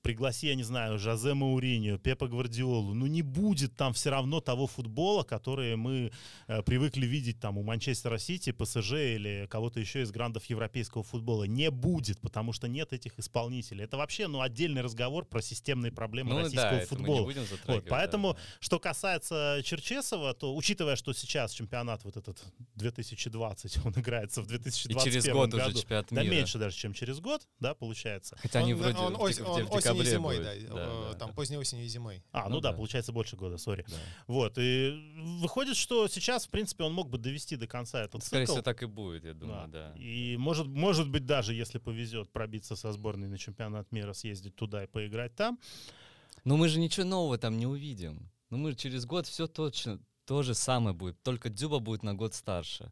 пригласи, 0.02 0.48
я 0.48 0.56
не 0.56 0.64
знаю, 0.64 0.98
Жозе 1.00 1.34
Мауриньо, 1.34 1.98
Пепа 1.98 2.28
Гвардиолу. 2.28 2.94
Ну, 2.94 3.06
не 3.08 3.22
будет 3.22 3.76
там 3.76 3.94
все 3.94 4.10
равно 4.10 4.42
того 4.42 4.68
футбола, 4.68 5.24
который 5.24 5.76
мы 5.76 6.12
э, 6.48 6.62
привыкли 6.64 7.06
видеть 7.06 7.40
там 7.40 7.58
у 7.58 7.64
Манчестера 7.64 8.18
Сити, 8.18 8.52
ПСЖ 8.52 8.94
или 8.94 9.48
кого-то 9.50 9.80
еще 9.80 10.02
из 10.02 10.12
грандов 10.12 10.46
европейского 10.46 11.04
футбола. 11.04 11.44
Не 11.46 11.70
будет, 11.72 12.20
потому 12.20 12.54
что 12.54 12.68
нет 12.68 12.94
этих 12.94 13.20
исполнителей. 13.20 13.86
Это 13.86 13.98
вообще, 13.98 14.28
ну, 14.28 14.42
отдельный 14.42 14.82
разговор 14.82 15.26
про 15.26 15.42
системные 15.42 15.92
проблемы 15.92 16.32
Ну 16.32 16.38
российского 16.40 16.72
да, 16.72 16.78
это 16.82 16.94
мы 16.96 17.00
не 17.00 17.06
футбола. 17.06 17.26
будем 17.26 17.44
Вот, 17.68 17.86
поэтому, 17.88 18.34
да, 18.34 18.40
да. 18.40 18.40
что 18.60 18.80
касается 18.80 19.62
Черчесова, 19.64 20.34
то, 20.34 20.56
учитывая, 20.56 20.96
что 20.96 21.14
сейчас 21.14 21.52
чемпионат 21.54 22.04
вот 22.04 22.18
этот 22.18 22.42
2020, 22.76 23.86
он 23.86 23.94
играется 23.96 24.42
в 24.42 24.46
И 24.46 24.50
2021 24.50 25.04
через 25.04 25.26
год 25.34 25.50
году. 25.52 25.64
уже 25.70 25.80
чемпионат 25.82 26.08
Да, 26.10 26.24
мира. 26.24 26.34
меньше 26.34 26.58
даже, 26.58 26.76
чем 26.76 26.94
через 26.94 27.20
год, 27.20 27.48
да, 27.60 27.74
получается. 27.76 28.36
Хотя 28.42 28.60
они 28.60 28.74
он, 28.74 28.80
вроде 28.80 28.98
он 28.98 29.14
в 29.16 29.22
ось- 29.22 29.38
дек- 29.38 29.48
он 29.48 29.66
в 29.66 29.70
осенью 30.00 30.08
и 30.08 30.16
зимой, 30.16 30.38
будет. 30.38 30.68
да, 30.70 30.76
Да, 30.76 30.86
да, 31.12 31.14
там 31.18 31.30
да. 31.30 31.36
поздней 31.36 31.58
осенью 31.58 31.86
и 31.86 31.88
зимой. 31.88 32.24
А, 32.32 32.50
ну, 32.50 32.56
Ну 32.56 32.62
да, 32.62 32.72
да. 32.72 32.78
получается 32.78 33.12
больше 33.12 33.36
года, 33.36 33.58
сори. 33.58 33.86
Да. 33.88 33.96
Вот, 34.28 34.58
и 34.58 35.14
выходит, 35.42 35.76
что 35.78 36.08
сейчас, 36.08 36.46
в 36.48 36.50
принципе, 36.50 36.84
он 36.84 36.94
мог 36.94 37.10
бы 37.10 37.18
довести 37.18 37.56
до 37.56 37.68
конца 37.68 38.04
этот 38.04 38.24
Скорее 38.24 38.46
цикл. 38.46 38.54
всего, 38.54 38.64
так 38.64 38.84
и 38.84 38.86
будет, 38.86 39.26
я 39.26 39.34
думаю, 39.34 39.68
да. 39.68 39.94
И 39.98 40.38
может, 40.38 40.68
может 40.68 41.10
быть, 41.10 41.26
даже 41.26 41.54
если 41.54 41.78
повезет 41.80 42.32
пробиться 42.32 42.76
со 42.76 42.92
сборной 42.92 43.28
на 43.28 43.38
чемпионат 43.38 43.92
мира, 43.92 44.14
съездить 44.14 44.56
туда 44.56 44.84
и 44.84 44.88
поиграть 44.88 45.36
там. 45.36 45.60
Но 46.44 46.58
мы 46.58 46.70
же 46.70 46.80
ничего 46.80 47.06
нового 47.06 47.38
там 47.38 47.58
не 47.58 47.68
увидим. 47.68 48.32
Ну 48.50 48.58
мы 48.58 48.76
через 48.76 49.06
год 49.06 49.28
все 49.28 49.48
точно 49.48 50.00
то 50.26 50.44
же 50.44 50.54
самое 50.54 50.96
будет, 50.96 51.22
только 51.24 51.50
Дзюба 51.50 51.80
будет 51.80 52.04
на 52.04 52.14
год 52.14 52.34
старше. 52.34 52.92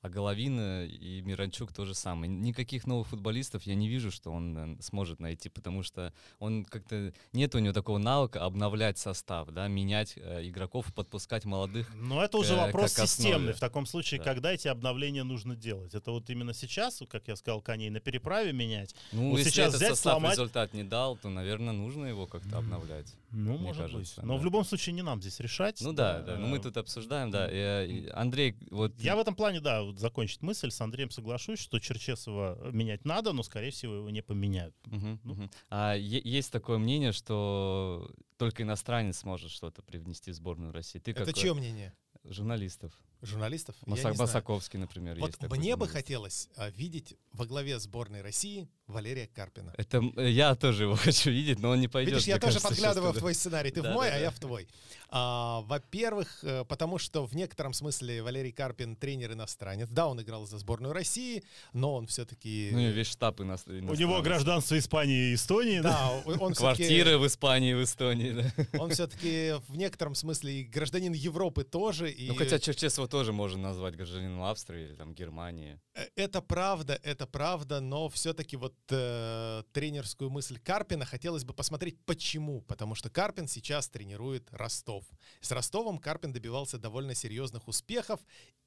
А 0.00 0.08
Головина 0.08 0.84
и 0.86 1.20
Миранчук 1.22 1.72
то 1.72 1.84
же 1.84 1.92
самое. 1.92 2.30
Никаких 2.32 2.86
новых 2.86 3.08
футболистов 3.08 3.64
я 3.64 3.74
не 3.74 3.88
вижу, 3.88 4.12
что 4.12 4.30
он 4.30 4.56
э, 4.56 4.76
сможет 4.80 5.18
найти, 5.18 5.48
потому 5.48 5.82
что 5.82 6.12
он 6.38 6.64
как-то 6.64 7.12
нет 7.32 7.52
у 7.56 7.58
него 7.58 7.72
такого 7.74 7.98
навыка 7.98 8.44
обновлять 8.44 8.96
состав, 8.96 9.48
да, 9.50 9.66
менять 9.66 10.12
э, 10.16 10.46
игроков, 10.46 10.94
подпускать 10.94 11.44
молодых. 11.44 11.92
Но 11.96 12.22
это 12.22 12.38
уже 12.38 12.54
К- 12.54 12.58
вопрос 12.58 12.94
как 12.94 13.06
основе. 13.06 13.30
системный. 13.32 13.52
В 13.54 13.58
таком 13.58 13.86
случае, 13.86 14.18
Да. 14.18 14.24
когда 14.32 14.52
эти 14.52 14.68
обновления 14.68 15.24
нужно 15.24 15.56
делать? 15.56 15.92
Это 15.96 16.12
вот 16.12 16.30
именно 16.30 16.54
сейчас, 16.54 17.02
как 17.10 17.26
я 17.26 17.34
сказал, 17.34 17.60
коней 17.60 17.90
на 17.90 17.98
переправе 17.98 18.52
менять? 18.52 18.94
Ну, 19.10 19.30
Вот 19.30 19.38
если 19.38 19.50
сейчас 19.50 19.68
этот 19.70 19.80
взять, 19.80 19.90
состав 19.96 20.12
сломать- 20.12 20.32
результат 20.34 20.74
не 20.74 20.84
дал, 20.84 21.16
то, 21.16 21.28
наверное, 21.28 21.72
нужно 21.72 22.06
его 22.06 22.28
как-то 22.28 22.58
обновлять. 22.58 23.12
Ну, 23.32 23.54
Мне 23.58 23.66
может 23.66 23.82
кажется, 23.90 24.20
быть. 24.20 24.26
Но 24.28 24.34
да. 24.36 24.40
в 24.40 24.44
любом 24.44 24.64
случае 24.64 24.92
не 24.94 25.02
нам 25.02 25.20
здесь 25.20 25.40
решать. 25.40 25.80
Ну 25.80 25.92
да, 25.92 26.20
да. 26.20 26.36
Ну 26.36 26.46
мы 26.46 26.58
Э, 26.58 26.60
тут 26.60 26.76
обсуждаем, 26.76 27.32
да. 27.32 27.48
И, 27.50 28.04
и 28.04 28.08
Андрей, 28.10 28.54
вот 28.70 28.92
Я 29.00 29.16
в 29.16 29.18
этом 29.18 29.34
плане, 29.34 29.60
да, 29.60 29.87
вот 29.88 29.98
закончить 29.98 30.42
мысль, 30.42 30.70
с 30.70 30.80
Андреем 30.80 31.10
соглашусь, 31.10 31.58
что 31.58 31.78
Черчесова 31.80 32.70
менять 32.70 33.04
надо, 33.04 33.32
но, 33.32 33.42
скорее 33.42 33.70
всего, 33.70 33.94
его 33.96 34.10
не 34.10 34.22
поменяют. 34.22 34.74
Мгм, 34.86 35.20
Ну. 35.24 35.34
мгм. 35.34 35.50
А 35.70 35.94
есть 35.94 36.52
такое 36.52 36.78
мнение, 36.78 37.12
что 37.12 38.10
только 38.36 38.62
иностранец 38.62 39.24
может 39.24 39.50
что-то 39.50 39.82
привнести 39.82 40.30
в 40.30 40.34
сборную 40.34 40.72
России. 40.72 40.98
Ты 41.00 41.10
Это 41.10 41.26
как 41.26 41.34
чье 41.36 41.54
мнение? 41.54 41.94
журналистов. 42.24 42.92
Журналистов? 43.22 43.74
Я 43.84 43.90
Маса- 43.90 43.96
не 43.96 44.14
знаю. 44.14 44.16
Басаковский, 44.16 44.78
например, 44.78 45.18
Вот 45.18 45.30
есть 45.30 45.40
мне 45.42 45.76
бы 45.76 45.86
журналист. 45.86 45.92
хотелось 45.92 46.48
а, 46.56 46.70
видеть 46.70 47.14
во 47.32 47.46
главе 47.46 47.78
сборной 47.78 48.22
России 48.22 48.68
Валерия 48.86 49.26
Карпина. 49.26 49.74
Это 49.76 50.02
э, 50.16 50.30
я 50.30 50.54
тоже 50.54 50.84
его 50.84 50.94
хочу 50.96 51.30
видеть, 51.30 51.58
но 51.58 51.70
он 51.70 51.80
не 51.80 51.88
пойдет. 51.88 52.14
Видишь, 52.14 52.26
я 52.28 52.34
тоже 52.38 52.54
кажется, 52.54 52.68
подглядываю 52.68 53.10
в 53.10 53.14
туда. 53.14 53.20
твой 53.20 53.34
сценарий. 53.34 53.70
Ты 53.70 53.80
в 53.80 53.84
Да, 53.84 53.92
мой, 53.92 54.06
да, 54.08 54.14
а 54.14 54.18
да. 54.18 54.22
я 54.24 54.30
в 54.30 54.38
твой. 54.38 54.68
А, 55.10 55.60
во-первых, 55.62 56.38
э, 56.44 56.64
потому 56.64 56.98
что 56.98 57.26
в 57.26 57.34
некотором 57.34 57.72
смысле 57.72 58.22
Валерий 58.22 58.52
Карпин 58.52 58.94
тренер-иностранец. 58.96 59.88
Да, 59.90 60.06
он 60.06 60.20
играл 60.22 60.46
за 60.46 60.58
сборную 60.58 60.92
России, 60.94 61.42
но 61.72 61.94
он 61.94 62.06
все-таки... 62.06 62.70
Ну, 62.72 62.78
и 62.80 62.92
весь 62.92 63.08
штаб 63.08 63.40
ино- 63.40 63.56
У 63.66 63.70
него 63.72 63.94
иностранец. 63.94 64.24
гражданство 64.24 64.78
Испании 64.78 65.30
и 65.32 65.34
Эстонии, 65.34 65.80
да? 65.80 66.10
Он 66.24 66.54
Квартиры 66.54 67.18
в 67.18 67.26
Испании, 67.26 67.74
в 67.74 67.82
Эстонии, 67.82 68.30
да. 68.32 68.78
он 68.78 68.90
все-таки 68.90 69.54
в 69.68 69.76
некотором 69.76 70.14
смысле 70.14 70.60
и 70.60 70.64
гражданин 70.64 71.12
Европы 71.12 71.64
тоже. 71.64 72.10
И 72.10 72.28
Ну, 72.28 72.34
хотя 72.36 72.58
Черчесова 72.58 73.07
тоже 73.08 73.32
можно 73.32 73.62
назвать 73.62 73.96
гражданином 73.96 74.42
Австрии 74.42 74.84
или 74.84 74.94
там 74.94 75.14
Германии. 75.14 75.80
Э, 75.94 76.06
Это 76.16 76.40
правда, 76.40 76.98
это 77.02 77.26
правда, 77.26 77.80
но 77.80 78.08
все-таки 78.08 78.56
вот 78.56 78.74
э, 78.90 79.62
тренерскую 79.72 80.30
мысль 80.30 80.58
Карпина 80.58 81.04
хотелось 81.04 81.44
бы 81.44 81.54
посмотреть, 81.54 81.98
почему. 82.04 82.62
Потому 82.62 82.94
что 82.94 83.10
Карпин 83.10 83.48
сейчас 83.48 83.88
тренирует 83.88 84.48
Ростов. 84.52 85.04
С 85.40 85.50
Ростовом 85.52 85.98
Карпин 85.98 86.32
добивался 86.32 86.78
довольно 86.78 87.14
серьезных 87.14 87.68
успехов, 87.68 88.20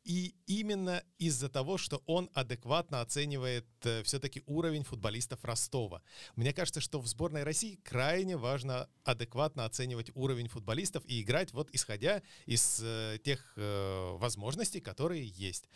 и 0.04 0.36
именно 0.48 1.04
из-за 1.20 1.48
того, 1.50 1.78
что 1.78 2.02
он 2.08 2.30
адекватно 2.34 3.02
оценивает 3.02 3.68
все-таки 4.04 4.42
уровень 4.48 4.84
футболистов 4.84 5.44
Ростова. 5.44 6.02
Мне 6.36 6.54
кажется, 6.54 6.82
что 6.82 7.00
в 7.00 7.08
сборной 7.08 7.44
России 7.44 7.80
крайне 7.84 8.36
важно 8.36 8.90
адекватно 9.04 9.66
оценивать 9.66 10.12
уровень 10.16 10.48
футболистов 10.48 11.04
и 11.06 11.22
играть 11.22 11.54
вот 11.54 11.70
исходя 11.72 12.22
из 12.46 12.80
э, 12.82 13.18
тех 13.24 13.54
э, 13.56 14.18
возможностей, 14.18 14.31
которые 14.80 15.28
есть. 15.28 15.70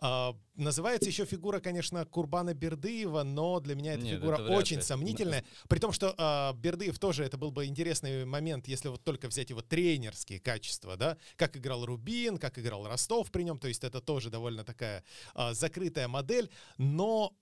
А, 0.00 0.36
называется 0.54 1.08
еще 1.08 1.24
фигура, 1.24 1.58
конечно, 1.60 2.04
Курбана 2.06 2.54
Бердыева, 2.54 3.24
но 3.24 3.58
для 3.58 3.74
меня 3.74 3.94
эта 3.94 4.04
Нет, 4.04 4.20
фигура 4.20 4.36
очень 4.36 4.76
ли. 4.76 4.82
сомнительная. 4.82 5.44
При 5.68 5.80
том, 5.80 5.92
что 5.92 6.14
а, 6.16 6.52
Бердыев 6.52 6.98
тоже 6.98 7.24
это 7.24 7.36
был 7.36 7.50
бы 7.50 7.66
интересный 7.66 8.24
момент, 8.24 8.68
если 8.68 8.88
вот 8.88 9.02
только 9.02 9.28
взять 9.28 9.50
его 9.50 9.60
тренерские 9.60 10.38
качества, 10.38 10.96
да, 10.96 11.16
как 11.36 11.56
играл 11.56 11.84
Рубин, 11.84 12.38
как 12.38 12.58
играл 12.58 12.86
Ростов 12.86 13.32
при 13.32 13.42
нем, 13.42 13.58
то 13.58 13.66
есть 13.66 13.82
это 13.82 14.00
тоже 14.00 14.30
довольно 14.30 14.64
такая 14.64 15.02
а, 15.34 15.52
закрытая 15.52 16.06
модель, 16.06 16.48
но 16.76 17.34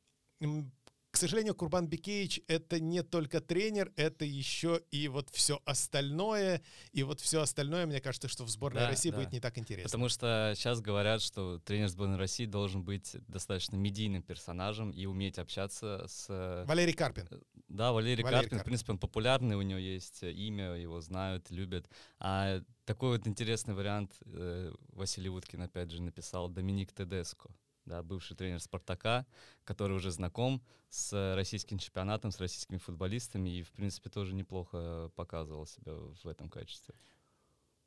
к 1.16 1.18
сожалению, 1.18 1.54
Курбан 1.54 1.88
Бекеевич 1.88 2.42
это 2.46 2.78
не 2.78 3.02
только 3.02 3.40
тренер, 3.40 3.90
это 3.96 4.26
еще 4.26 4.82
и 4.90 5.08
вот 5.08 5.30
все 5.30 5.62
остальное. 5.64 6.60
И 6.92 7.02
вот 7.04 7.20
все 7.20 7.40
остальное, 7.40 7.86
мне 7.86 8.02
кажется, 8.02 8.28
что 8.28 8.44
в 8.44 8.50
сборной 8.50 8.82
Да, 8.82 8.88
России 8.90 9.08
да. 9.08 9.16
будет 9.16 9.32
не 9.32 9.40
так 9.40 9.56
интересно. 9.56 9.88
Потому 9.88 10.10
что 10.10 10.52
сейчас 10.54 10.82
говорят, 10.82 11.22
что 11.22 11.58
тренер 11.60 11.88
сборной 11.88 12.18
России 12.18 12.44
должен 12.44 12.84
быть 12.84 13.16
достаточно 13.28 13.76
медийным 13.76 14.22
персонажем 14.22 14.90
и 14.90 15.06
уметь 15.06 15.38
общаться 15.38 16.04
с... 16.06 16.26
э, 16.28 16.64
Валерий 16.66 16.92
Карпин. 16.92 17.26
Да, 17.68 17.92
Валерий, 17.92 18.22
Валерий 18.22 18.42
Карпин, 18.42 18.48
в 18.48 18.50
Карпин. 18.50 18.64
принципе, 18.64 18.92
он 18.92 18.98
популярный, 18.98 19.56
у 19.56 19.62
него 19.62 19.78
есть 19.78 20.22
имя, 20.22 20.74
его 20.74 21.00
знают, 21.00 21.50
любят. 21.50 21.88
А 22.18 22.60
такой 22.84 23.16
вот 23.16 23.26
интересный 23.26 23.72
вариант 23.72 24.12
э, 24.26 24.70
Василий 24.92 25.30
Уткин, 25.30 25.62
опять 25.62 25.90
же, 25.90 26.02
написал 26.02 26.50
Доминик 26.50 26.92
Тедеско, 26.92 27.48
да, 27.86 28.02
бывший 28.02 28.36
тренер 28.36 28.60
«Спартака», 28.60 29.26
который 29.64 29.96
уже 29.96 30.10
знаком 30.10 30.62
с 30.90 31.34
российским 31.34 31.78
чемпионатом, 31.78 32.30
с 32.30 32.40
российскими 32.40 32.78
футболистами 32.78 33.48
и, 33.58 33.62
в 33.62 33.70
принципе, 33.72 34.10
тоже 34.10 34.34
неплохо 34.34 35.10
показывал 35.16 35.66
себя 35.66 35.92
в 35.94 36.28
этом 36.28 36.48
качестве. 36.48 36.94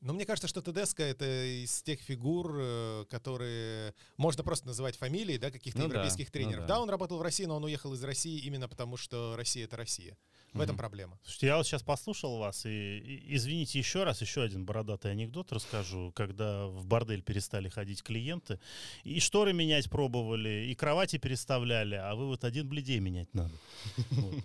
Но 0.02 0.14
мне 0.14 0.26
кажется, 0.26 0.48
что 0.48 0.62
Тедеско 0.62 1.04
это 1.04 1.26
из 1.64 1.82
тех 1.84 2.00
фигур, 2.00 2.56
э, 2.58 3.06
которые 3.10 3.94
можно 4.16 4.44
просто 4.44 4.68
называть 4.68 4.96
фамилией, 4.96 5.38
да, 5.38 5.52
каких-то 5.52 5.80
Ну 5.80 5.88
да, 5.88 5.96
европейских 5.96 6.28
ну 6.28 6.32
тренеров. 6.32 6.62
да. 6.62 6.76
да. 6.76 6.82
он 6.82 6.90
работал 6.90 7.18
в 7.18 7.22
России, 7.22 7.44
но 7.46 7.58
он 7.58 7.66
уехал 7.66 7.94
из 7.94 8.04
России 8.04 8.40
именно 8.40 8.70
потому, 8.70 8.96
что 8.96 9.36
Россия 9.36 9.66
это 9.66 9.76
Россия. 9.76 10.18
В 10.54 10.62
этом 10.62 10.74
Мгм. 10.74 10.80
проблема. 10.80 11.20
Слушайте, 11.24 11.46
я 11.48 11.58
вот 11.58 11.68
сейчас 11.68 11.84
послушал 11.84 12.40
вас, 12.40 12.66
и, 12.66 12.70
и- 12.70 13.36
извините 13.36 13.78
еще 13.78 14.04
раз, 14.04 14.20
еще 14.22 14.42
один 14.42 14.66
бородатый 14.66 15.12
анекдот 15.12 15.52
расскажу, 15.52 16.12
когда 16.16 16.66
в 16.66 16.88
бордель 16.88 17.22
перестали 17.22 17.70
ходить 17.70 18.02
клиенты, 18.02 18.60
и 19.04 19.20
шторы 19.20 19.54
менять 19.54 19.92
пробовали, 19.92 20.66
и 20.72 20.74
кровати 20.74 21.18
переставляли, 21.18 21.96
а 21.96 22.16
вы 22.16 22.26
вот 22.26 22.44
один 22.44 22.68
бледей 22.68 22.98
менять 23.00 23.32
надо. 23.36 23.54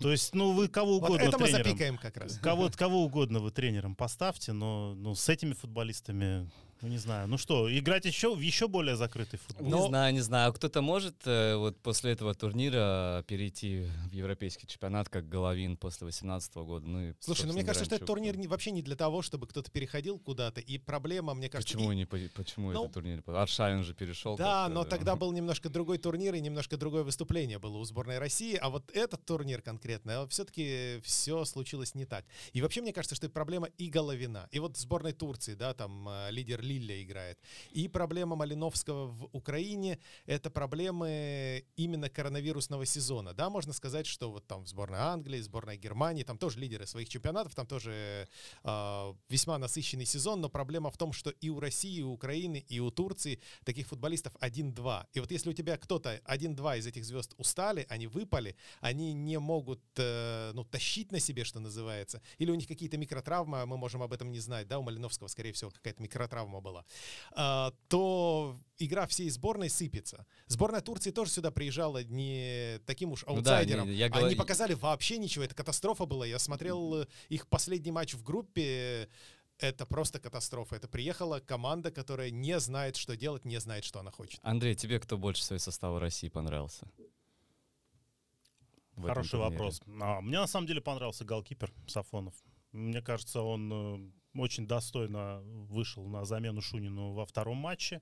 То 0.01 0.13
есть, 0.13 0.35
ну, 0.35 0.53
вы 0.53 0.69
кого 0.69 0.97
угодно 0.97 1.25
это 1.25 1.39
мы 1.39 1.47
тренером, 1.47 1.65
запикаем 1.65 1.97
как 1.97 2.17
раз. 2.19 2.39
кого, 2.39 3.03
угодно 3.03 3.41
вы 3.41 3.51
тренером 3.51 3.97
поставьте, 3.97 4.53
но 4.53 4.95
ну, 4.95 5.15
с 5.15 5.27
этими 5.45 5.53
футболистами, 5.55 6.49
ну, 6.83 6.89
не 6.89 6.99
знаю. 6.99 7.29
Ну 7.29 7.39
что, 7.39 7.69
играть 7.77 8.05
еще 8.05 8.35
в 8.35 8.41
еще 8.41 8.69
более 8.69 8.97
закрытый 8.97 9.39
футбол? 9.39 9.67
Не 9.83 9.89
знаю, 9.89 10.13
не 10.15 10.21
знаю. 10.21 10.53
Кто-то 10.53 10.83
может 10.83 11.15
э, 11.27 11.57
вот 11.57 11.79
после 11.81 12.13
этого 12.13 12.35
турнира 12.35 13.25
перейти 13.27 13.87
в 14.11 14.13
европейский 14.13 14.67
чемпионат, 14.67 15.09
как 15.09 15.29
Головин 15.29 15.77
после 15.77 16.07
18 16.07 16.55
года? 16.57 16.87
Ну, 16.87 17.11
и, 17.11 17.15
Слушай, 17.21 17.47
ну 17.47 17.53
мне 17.55 17.65
кажется, 17.65 17.85
что 17.85 17.97
этот 17.97 18.07
турнир 18.07 18.37
не- 18.37 18.47
вообще 18.49 18.71
не 18.71 18.83
для 18.83 18.97
того, 18.97 19.23
чтобы 19.23 19.47
кто-то 19.47 19.71
переходил 19.71 20.19
куда-то. 20.19 20.61
И 20.61 20.79
проблема, 20.79 21.35
мне 21.35 21.49
кажется... 21.49 21.75
Почему, 21.75 21.93
и- 21.93 21.97
не, 21.97 22.05
по- 22.05 22.19
почему 22.35 22.73
Ну, 22.73 22.83
этот 22.83 22.95
турнир? 22.95 23.23
Аршавин 23.27 23.83
же 23.85 23.95
перешел. 23.95 24.37
Да, 24.37 24.69
но 24.69 24.85
тогда 24.85 25.17
был 25.17 25.33
немножко 25.33 25.69
другой 25.69 25.99
турнир 25.99 26.35
и 26.35 26.41
немножко 26.41 26.77
другое 26.77 27.03
выступление 27.03 27.59
было 27.59 27.79
у 27.79 27.85
сборной 27.85 28.19
России, 28.19 28.57
а 28.57 28.69
вот 28.71 28.91
этот 28.93 29.25
турнир 29.25 29.63
конкретно, 29.63 30.27
все-таки 30.29 31.01
все 31.03 31.45
случилось 31.45 31.95
не 31.95 32.05
так. 32.05 32.25
И 32.53 32.63
вообще 32.63 32.81
мне 32.81 32.93
кажется, 32.93 33.15
что 33.15 33.27
это 33.27 33.33
проблема 33.35 33.69
и 33.79 33.89
Головина, 33.89 34.49
и 34.51 34.59
вот 34.59 34.77
сборной 34.77 35.13
Турции, 35.13 35.55
да, 35.55 35.75
там 35.75 36.09
э, 36.09 36.31
лидер 36.31 36.63
Лилля 36.75 37.03
играет, 37.03 37.39
и 37.71 37.89
проблема 37.89 38.37
Малиновского 38.37 39.07
в 39.07 39.29
Украине, 39.33 39.99
это 40.27 40.51
проблемы 40.51 41.65
именно 41.77 42.09
коронавирусного 42.09 42.87
сезона, 42.87 43.33
да, 43.35 43.51
можно 43.51 43.73
сказать, 43.73 44.07
что 44.07 44.31
вот 44.31 44.47
там 44.47 44.65
в 44.65 44.69
сборной 44.69 44.99
Англии, 44.99 45.41
сборной 45.41 45.77
Германии, 45.77 46.25
там 46.25 46.39
тоже 46.39 46.59
лидеры 46.59 46.87
своих 46.87 47.09
чемпионатов, 47.09 47.55
там 47.55 47.67
тоже 47.67 48.29
э, 48.63 49.15
весьма 49.29 49.59
насыщенный 49.59 50.07
сезон, 50.07 50.41
но 50.41 50.49
проблема 50.49 50.91
в 50.91 50.97
том, 50.97 51.13
что 51.13 51.31
и 51.31 51.49
у 51.49 51.61
России, 51.61 51.99
и 51.99 52.03
у 52.03 52.13
Украины, 52.13 52.65
и 52.69 52.81
у 52.81 52.91
Турции 52.91 53.41
таких 53.65 53.87
футболистов 53.87 54.35
1-2. 54.41 55.07
И 55.13 55.21
вот 55.21 55.31
если 55.31 55.51
у 55.51 55.53
тебя 55.53 55.77
кто-то 55.77 56.21
1-2 56.27 56.79
из 56.79 56.87
этих 56.87 57.05
звезд 57.05 57.35
устали, 57.37 57.87
они 57.89 58.07
выпали, 58.07 58.57
они 58.81 59.13
не 59.13 59.39
могут 59.39 59.81
э, 59.97 60.53
ну, 60.55 60.65
тащить 60.65 61.13
на 61.13 61.21
себе, 61.21 61.45
что 61.45 61.61
называется, 61.61 62.21
или 62.39 62.51
у 62.51 62.55
них 62.55 62.67
какие-то 62.67 62.97
микротравмы, 62.97 63.63
а 63.63 63.67
мы 63.67 63.77
можем 63.77 64.03
об 64.03 64.13
этом 64.13 64.31
не 64.31 64.41
знать, 64.41 64.69
да, 64.69 64.79
у 64.79 64.83
Малиновского, 64.83 65.29
скорее 65.29 65.53
всего, 65.53 65.71
какая-то 65.71 66.03
микротравма 66.03 66.54
была, 66.61 66.85
а, 67.33 67.73
то 67.89 68.59
игра 68.79 69.07
всей 69.07 69.31
сборной 69.31 69.71
сыпется. 69.71 70.27
Сборная 70.47 70.81
Турции 70.81 71.11
тоже 71.11 71.31
сюда 71.31 71.51
приезжала 71.51 72.03
не 72.05 72.79
таким 72.87 73.13
уж 73.13 73.23
Ну 73.27 73.35
да, 73.41 73.59
аутсайдером. 73.59 73.89
не- 73.89 73.95
я 73.95 74.07
Они 74.07 74.15
говорю- 74.15 74.37
показали 74.39 74.75
вообще 74.75 75.19
ничего, 75.19 75.45
это 75.45 75.55
катастрофа 75.55 76.07
была. 76.07 76.27
Я 76.27 76.39
смотрел 76.39 77.03
э, 77.03 77.07
их 77.29 77.47
последний 77.49 77.93
матч 77.93 78.15
в 78.15 78.23
группе, 78.23 79.09
это 79.59 79.87
просто 79.87 80.19
катастрофа. 80.19 80.75
Это 80.77 80.89
приехала 80.89 81.39
команда, 81.41 81.91
которая 81.93 82.31
не 82.31 82.59
знает, 82.59 82.97
что 82.97 83.17
делать, 83.17 83.45
не 83.45 83.59
знает, 83.61 83.85
что 83.85 84.01
она 84.01 84.11
хочет. 84.11 84.41
Андрей, 84.43 84.75
тебе 84.75 84.99
кто 84.99 85.17
больше 85.17 85.55
из 85.55 85.63
состава 85.63 86.01
России 86.01 86.29
понравился? 86.29 86.87
Хороший 89.01 89.39
вопрос. 89.41 89.81
А, 90.01 90.21
мне 90.21 90.39
на 90.39 90.47
самом 90.47 90.67
деле 90.67 90.81
понравился 90.81 91.25
голкипер 91.25 91.73
Сафонов. 91.89 92.35
Мне 92.73 93.03
кажется, 93.03 93.41
он 93.43 93.73
э, 93.73 94.11
очень 94.35 94.67
достойно 94.67 95.41
вышел 95.43 96.07
на 96.07 96.25
замену 96.25 96.61
Шунину 96.61 97.13
во 97.13 97.27
втором 97.27 97.59
матче. 97.59 98.01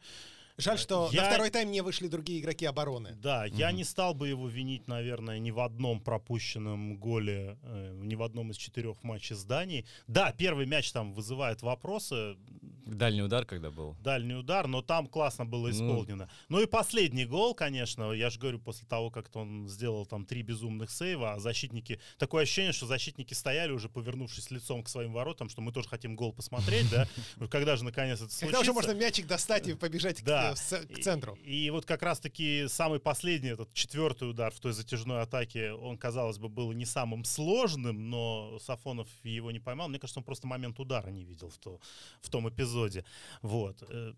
Жаль, 0.59 0.79
что 0.79 1.09
Я- 1.13 1.23
на 1.23 1.29
второй 1.29 1.51
тайм 1.51 1.71
не 1.71 1.81
вышли 1.81 2.09
другие 2.09 2.41
игроки 2.41 2.67
обороны. 2.67 3.15
Да, 3.17 3.47
я 3.47 3.69
Мгм. 3.69 3.77
не 3.79 3.85
стал 3.85 4.15
бы 4.15 4.29
его 4.29 4.49
винить, 4.49 4.87
наверное, 4.87 5.39
ни 5.39 5.51
в 5.51 5.61
одном 5.61 6.01
пропущенном 6.01 6.97
голе, 6.99 7.59
э, 7.63 7.93
ни 8.03 8.15
в 8.15 8.23
одном 8.23 8.51
из 8.51 8.57
четырех 8.57 9.03
матчей 9.03 9.35
с 9.35 9.45
Данией. 9.45 9.87
Да, 10.07 10.33
первый 10.33 10.67
мяч 10.67 10.93
там 10.93 11.15
вызывает 11.15 11.63
вопросы, 11.63 12.37
Дальний 12.85 13.23
удар 13.23 13.47
когда 13.47 13.71
был? 13.71 13.97
дальний 14.03 14.35
удар, 14.35 14.67
но 14.67 14.83
там 14.83 15.07
классно 15.07 15.47
было 15.47 15.69
Ну. 15.69 15.73
исполнено. 15.73 16.29
Ну, 16.49 16.61
и 16.61 16.67
последний 16.67 17.25
гол, 17.25 17.55
конечно, 17.55 18.13
я 18.13 18.29
же 18.29 18.39
говорю, 18.39 18.59
после 18.59 18.87
того, 18.87 19.11
как 19.11 19.35
он 19.35 19.69
сделал 19.69 20.05
там 20.05 20.27
три 20.27 20.43
безумных 20.43 20.91
сейва, 20.91 21.35
а 21.35 21.39
защитники... 21.41 21.99
Такое 22.19 22.43
ощущение, 22.43 22.73
что 22.73 22.87
защитники 22.87 23.33
стояли 23.35 23.71
уже, 23.73 23.89
повернувшись 23.89 24.51
лицом 24.51 24.83
к 24.83 24.89
своим 24.89 25.13
воротам, 25.13 25.49
что 25.49 25.63
мы 25.63 25.73
тоже 25.73 25.89
хотим 25.89 26.17
гол 26.17 26.33
посмотреть, 26.33 26.91
да? 26.91 27.07
Когда 27.51 27.77
же 27.77 27.85
наконец 27.85 28.19
это 28.21 28.25
случится? 28.31 28.47
Когда 28.47 28.61
уже 28.61 28.73
можно 28.75 28.93
мячик 28.93 29.27
достать 29.27 29.69
и 29.69 29.75
побежать 29.75 30.21
к- 30.21 30.25
Да. 30.43 30.55
к 30.95 30.99
центру. 31.03 31.35
И, 31.43 31.67
и 31.67 31.71
вот 31.71 31.85
как 31.87 32.03
раз-таки 32.03 32.67
самый 32.69 32.99
последний, 33.01 33.51
этот 33.51 33.73
четвертый 33.73 34.29
удар 34.31 34.53
в 34.53 34.61
той 34.61 34.73
затяжной 34.73 35.23
атаке, 35.23 35.73
он, 35.73 35.97
казалось 35.99 36.39
бы, 36.39 36.49
был 36.49 36.73
не 36.73 36.85
самым 36.85 37.25
сложным, 37.25 38.11
но 38.11 38.59
Сафонов 38.61 39.09
его 39.23 39.51
не 39.51 39.61
поймал. 39.61 39.89
Мне 39.89 39.99
кажется, 39.99 40.21
он 40.21 40.25
просто 40.25 40.47
момент 40.47 40.79
удара 40.81 41.11
не 41.11 41.25
видел 41.25 41.49
в, 41.49 41.59
то, 41.59 41.81
в 42.21 42.29
том 42.31 42.49
эпизоде. 42.49 43.05
Вот. 43.43 43.83
Э, 43.89 44.13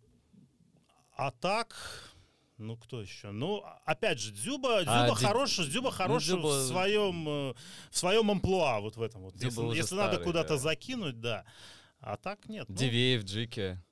А 1.16 1.30
так... 1.30 1.76
Ну, 2.56 2.76
кто 2.76 3.02
еще? 3.02 3.32
Ну, 3.32 3.64
опять 3.84 4.20
же, 4.20 4.30
Дзюба, 4.32 4.78
А, 4.78 4.84
Дзюба 4.84 5.18
Ди- 5.18 5.26
хорош, 5.26 5.56
Дзюба 5.56 5.90
хорош 5.90 6.22
Дзюба- 6.24 6.60
в 6.62 6.68
своем, 6.68 7.28
э, 7.28 7.54
в 7.90 7.98
своем 7.98 8.30
амплуа, 8.30 8.78
вот 8.80 8.96
в 8.96 9.02
этом 9.02 9.22
вот. 9.22 9.34
Дзюба 9.34 9.62
Если, 9.66 9.76
если 9.76 9.94
надо 9.96 10.12
старый, 10.12 10.24
куда-то 10.24 10.48
да. 10.50 10.56
закинуть, 10.58 11.20
да. 11.20 11.44
А 11.98 12.16
так 12.16 12.48
нет. 12.48 12.68
ну, 12.68 12.76
Дивеев, 12.76 13.24
Джики. 13.24 13.82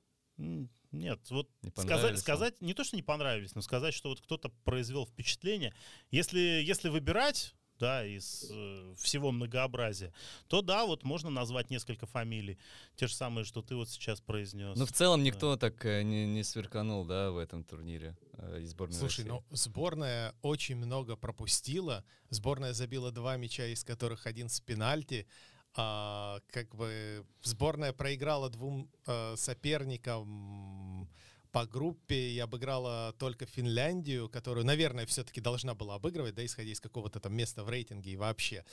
Нет, 0.93 1.19
вот 1.29 1.49
Не 1.61 1.71
сказать, 1.71 2.19
сказать, 2.19 2.61
не 2.61 2.73
то, 2.73 2.83
что 2.83 2.95
не 2.95 3.01
понравились, 3.01 3.55
но 3.55 3.61
сказать, 3.61 3.93
что 3.93 4.09
вот 4.09 4.21
кто-то 4.21 4.49
произвел 4.63 5.05
впечатление. 5.05 5.73
Если, 6.11 6.39
если 6.39 6.89
выбирать, 6.89 7.55
да, 7.79 8.05
из 8.05 8.49
э, 8.49 8.93
всего 8.97 9.31
многообразия, 9.31 10.13
то 10.47 10.61
да, 10.61 10.85
вот 10.85 11.03
можно 11.03 11.29
назвать 11.29 11.69
несколько 11.69 12.05
фамилий. 12.05 12.57
Те 12.95 13.07
же 13.07 13.15
самые, 13.15 13.43
что 13.43 13.61
ты 13.61 13.75
вот 13.75 13.89
сейчас 13.89 14.21
произнес. 14.21 14.77
Ну, 14.77 14.85
в 14.85 14.91
целом 14.91 15.23
никто 15.23 15.57
так 15.57 15.83
э, 15.85 16.03
не, 16.03 16.25
не 16.27 16.43
сверканул, 16.43 17.05
да, 17.05 17.31
в 17.31 17.37
этом 17.37 17.63
турнире 17.63 18.15
э, 18.33 18.61
из 18.61 18.69
сборной 18.71 18.95
Слушай, 18.95 19.21
России. 19.21 19.29
ну 19.29 19.43
сборная 19.49 20.35
очень 20.41 20.75
много 20.75 21.15
пропустила. 21.15 22.05
Сборная 22.29 22.73
забила 22.73 23.11
два 23.11 23.35
мяча, 23.37 23.65
из 23.65 23.83
которых 23.83 24.27
один 24.27 24.49
с 24.49 24.61
пенальти. 24.61 25.27
А, 25.75 26.39
как 26.51 26.75
бы 26.75 27.25
сборная 27.41 27.93
проиграла 27.93 28.49
двум 28.49 28.89
э, 29.07 29.35
соперникам 29.37 31.09
по 31.53 31.67
группе 31.67 32.15
и 32.31 32.39
обыграла 32.39 33.13
только 33.19 33.45
Финляндию, 33.45 34.27
которую, 34.27 34.65
наверное, 34.65 35.05
все-таки 35.05 35.39
должна 35.39 35.75
была 35.75 35.95
обыгрывать, 35.95 36.33
да, 36.33 36.43
исходя 36.43 36.71
из 36.71 36.79
какого-то 36.81 37.19
там 37.19 37.35
места 37.35 37.63
в 37.63 37.69
рейтинге 37.69 38.11
и 38.11 38.15
вообще. 38.15 38.65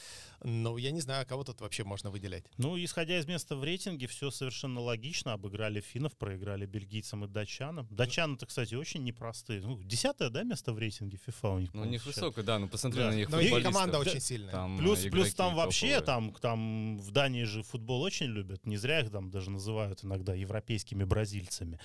Но 0.42 0.78
я 0.78 0.90
не 0.90 1.02
знаю, 1.02 1.22
а 1.22 1.24
кого 1.26 1.44
тут 1.44 1.60
вообще 1.60 1.84
можно 1.84 2.10
выделять. 2.10 2.44
Ну, 2.56 2.82
исходя 2.82 3.18
из 3.18 3.26
места 3.26 3.54
в 3.54 3.62
рейтинге, 3.62 4.06
все 4.06 4.30
совершенно 4.30 4.80
логично. 4.80 5.34
Обыграли 5.34 5.80
финнов, 5.82 6.16
проиграли 6.16 6.64
бельгийцам 6.64 7.26
и 7.26 7.28
датчанам. 7.28 7.86
Датчаны-то, 7.90 8.46
кстати, 8.46 8.74
очень 8.74 9.04
непростые. 9.04 9.60
Ну, 9.60 9.78
десятое, 9.82 10.30
да, 10.30 10.42
место 10.42 10.72
в 10.72 10.78
рейтинге 10.78 11.18
FIFA 11.26 11.56
у 11.56 11.58
них? 11.58 11.74
Ну, 11.74 11.82
у 11.82 11.84
них 11.84 12.00
по-моему, 12.00 12.12
сейчас? 12.12 12.16
высокая, 12.16 12.44
да, 12.46 12.58
ну 12.58 12.68
посмотри 12.68 13.00
Да. 13.00 13.10
на 13.10 13.14
них 13.14 13.28
Но 13.28 13.40
и 13.40 13.62
команда 13.62 13.92
Да. 13.92 13.98
очень 13.98 14.20
сильная. 14.20 14.52
Там, 14.52 14.78
Плюс, 14.78 15.04
э, 15.04 15.10
плюс 15.10 15.34
там 15.34 15.54
вообще, 15.54 16.00
топовые. 16.00 16.06
там, 16.06 16.34
там 16.40 16.98
в 16.98 17.10
Дании 17.10 17.44
же 17.44 17.62
футбол 17.62 18.00
очень 18.00 18.26
любят. 18.28 18.64
Не 18.64 18.78
зря 18.78 19.00
их 19.00 19.10
там 19.10 19.30
даже 19.30 19.50
называют 19.50 20.02
иногда 20.02 20.34
европейскими 20.34 21.04
бразильцами. 21.04 21.78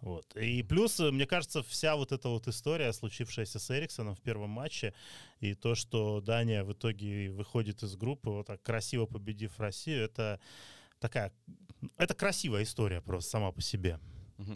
Вот. 0.00 0.26
И 0.40 0.62
плюс, 0.62 0.98
э, 1.00 1.10
мне 1.10 1.26
кажется, 1.26 1.62
вся 1.62 1.96
вот 1.96 2.12
эта 2.12 2.28
вот 2.28 2.48
история, 2.48 2.92
случившаяся 2.92 3.58
с 3.58 3.70
Эриксоном 3.70 4.14
в 4.14 4.20
первом 4.20 4.50
матче, 4.50 4.94
и 5.40 5.54
то, 5.54 5.74
что 5.74 6.20
Дания 6.20 6.64
в 6.64 6.72
итоге 6.72 7.30
выходит 7.30 7.82
из 7.82 7.96
группы, 7.96 8.30
вот 8.30 8.46
так 8.46 8.62
красиво 8.62 9.06
победив 9.06 9.58
Россию, 9.58 10.04
это 10.04 10.40
такая... 10.98 11.32
Это 11.96 12.14
красивая 12.14 12.62
история 12.62 13.00
просто 13.00 13.30
сама 13.30 13.52
по 13.52 13.60
себе. 13.62 13.98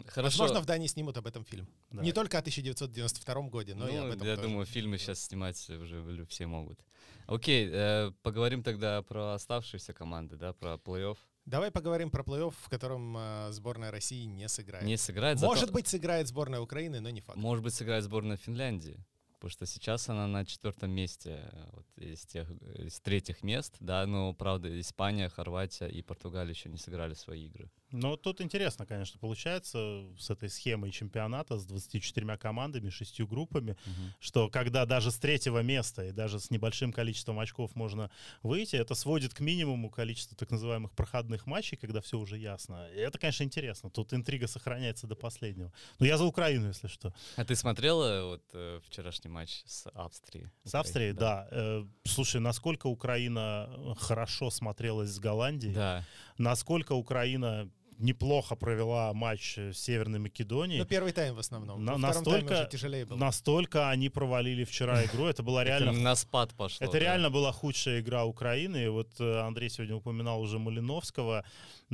Хорошо. 0.07 0.39
Возможно, 0.39 0.61
в 0.61 0.65
Дании 0.65 0.87
снимут 0.87 1.17
об 1.17 1.27
этом 1.27 1.45
фильм. 1.45 1.67
Да. 1.91 2.01
Не 2.01 2.11
только 2.11 2.37
о 2.37 2.39
1992 2.39 3.41
году, 3.49 3.75
но 3.75 3.87
и 3.87 3.95
об 3.95 4.05
Ну, 4.05 4.13
этом 4.13 4.27
я 4.27 4.35
тоже. 4.35 4.47
думаю, 4.47 4.65
фильмы 4.65 4.97
сейчас 4.97 5.23
снимать 5.23 5.69
уже 5.69 6.25
все 6.27 6.47
могут. 6.47 6.79
Окей, 7.27 7.69
э, 7.71 8.11
поговорим 8.23 8.63
тогда 8.63 9.01
про 9.03 9.33
оставшиеся 9.33 9.93
команды, 9.93 10.37
да, 10.37 10.53
про 10.53 10.75
плей-офф. 10.75 11.17
Давай 11.45 11.69
поговорим 11.69 12.09
про 12.09 12.23
плей-офф, 12.23 12.53
в 12.63 12.69
котором 12.69 13.15
э, 13.17 13.51
сборная 13.51 13.91
России 13.91 14.25
не 14.25 14.49
сыграет. 14.49 14.85
Не 14.85 14.97
сыграет, 14.97 15.37
зато- 15.39 15.51
Может 15.53 15.71
быть, 15.71 15.87
сыграет 15.87 16.27
сборная 16.27 16.59
Украины, 16.59 16.99
но 17.01 17.09
не 17.11 17.21
факт. 17.21 17.37
Может 17.37 17.63
быть, 17.63 17.73
сыграет 17.73 18.03
сборная 18.03 18.37
Финляндии. 18.37 18.97
Потому 19.33 19.51
что 19.51 19.65
сейчас 19.67 20.09
она 20.09 20.25
на 20.27 20.43
четвертом 20.45 20.89
месте 20.91 21.39
э, 21.51 21.69
вот, 21.73 21.85
из, 21.97 22.25
тех, 22.25 22.49
из 22.77 22.99
третьих 22.99 23.43
мест, 23.43 23.75
да, 23.79 24.05
но, 24.05 24.33
правда, 24.33 24.79
Испания, 24.79 25.29
Хорватия 25.29 25.87
и 25.87 26.01
Португалия 26.01 26.51
еще 26.51 26.69
не 26.69 26.77
сыграли 26.77 27.13
свои 27.13 27.45
игры. 27.45 27.69
Ну, 27.91 28.17
тут 28.17 28.41
интересно, 28.41 28.85
конечно, 28.85 29.19
получается 29.19 30.05
с 30.17 30.29
этой 30.29 30.49
схемой 30.49 30.91
чемпионата 30.91 31.57
с 31.57 31.65
24 31.65 32.37
командами, 32.37 32.89
шестью 32.89 33.27
группами, 33.27 33.77
что 34.19 34.49
когда 34.49 34.85
даже 34.85 35.11
с 35.11 35.17
третьего 35.17 35.61
места 35.61 36.05
и 36.05 36.11
даже 36.11 36.39
с 36.39 36.51
небольшим 36.51 36.91
количеством 36.91 37.39
очков 37.39 37.75
можно 37.75 38.11
выйти, 38.43 38.75
это 38.75 38.95
сводит 38.95 39.33
к 39.33 39.39
минимуму 39.39 39.89
количество 39.89 40.35
так 40.35 40.51
называемых 40.51 40.91
проходных 40.91 41.45
матчей, 41.45 41.77
когда 41.77 42.01
все 42.01 42.17
уже 42.17 42.37
ясно. 42.37 42.89
И 42.93 42.97
это, 42.97 43.17
конечно, 43.17 43.43
интересно. 43.43 43.89
Тут 43.89 44.13
интрига 44.13 44.47
сохраняется 44.47 45.07
до 45.07 45.15
последнего. 45.15 45.71
Но 45.99 46.05
я 46.05 46.17
за 46.17 46.25
Украину, 46.25 46.67
если 46.67 46.87
что. 46.87 47.13
А 47.37 47.45
ты 47.45 47.55
смотрела 47.55 48.25
вот 48.25 48.43
э, 48.53 48.79
вчерашний 48.85 49.29
матч 49.29 49.63
с 49.65 49.87
Австрией? 49.93 50.49
С 50.63 50.75
Австрией, 50.75 51.13
да. 51.13 51.47
Э, 51.51 51.84
слушай, 52.03 52.41
насколько 52.41 52.87
Украина 52.87 53.69
хорошо 53.97 54.49
смотрелась 54.51 55.09
с 55.09 55.19
Голландией, 55.19 55.73
Да. 55.73 56.03
насколько 56.37 56.93
Украина 56.93 57.69
неплохо 57.97 58.55
провела 58.57 59.13
матч 59.13 59.57
с 59.57 59.77
Северной 59.77 60.19
Македонией. 60.19 60.79
Ну, 60.79 60.85
первый 60.85 61.13
тайм 61.13 61.33
в 61.33 61.39
основном. 61.39 61.85
На- 61.85 61.93
втором 61.97 62.01
тайме 62.25 62.39
настолько, 62.41 62.53
уже 62.61 62.69
тяжелее 62.69 63.05
было. 63.05 63.17
настолько 63.17 63.89
они 63.89 64.09
провалили 64.09 64.65
вчера 64.65 65.05
игру. 65.05 65.27
Это 65.27 65.43
была 65.43 65.63
реально 65.63 65.93
на 65.93 66.15
спад 66.15 66.53
пошло. 66.57 66.85
Это 66.85 66.97
реально 66.97 67.29
была 67.29 67.53
худшая 67.53 68.01
игра 68.01 68.25
Украины. 68.25 68.89
Вот 68.89 69.09
э, 69.21 69.39
Андрей 69.39 69.69
сегодня 69.69 69.95
упоминал 69.95 70.41
уже 70.41 70.59
Малиновского, 70.59 71.45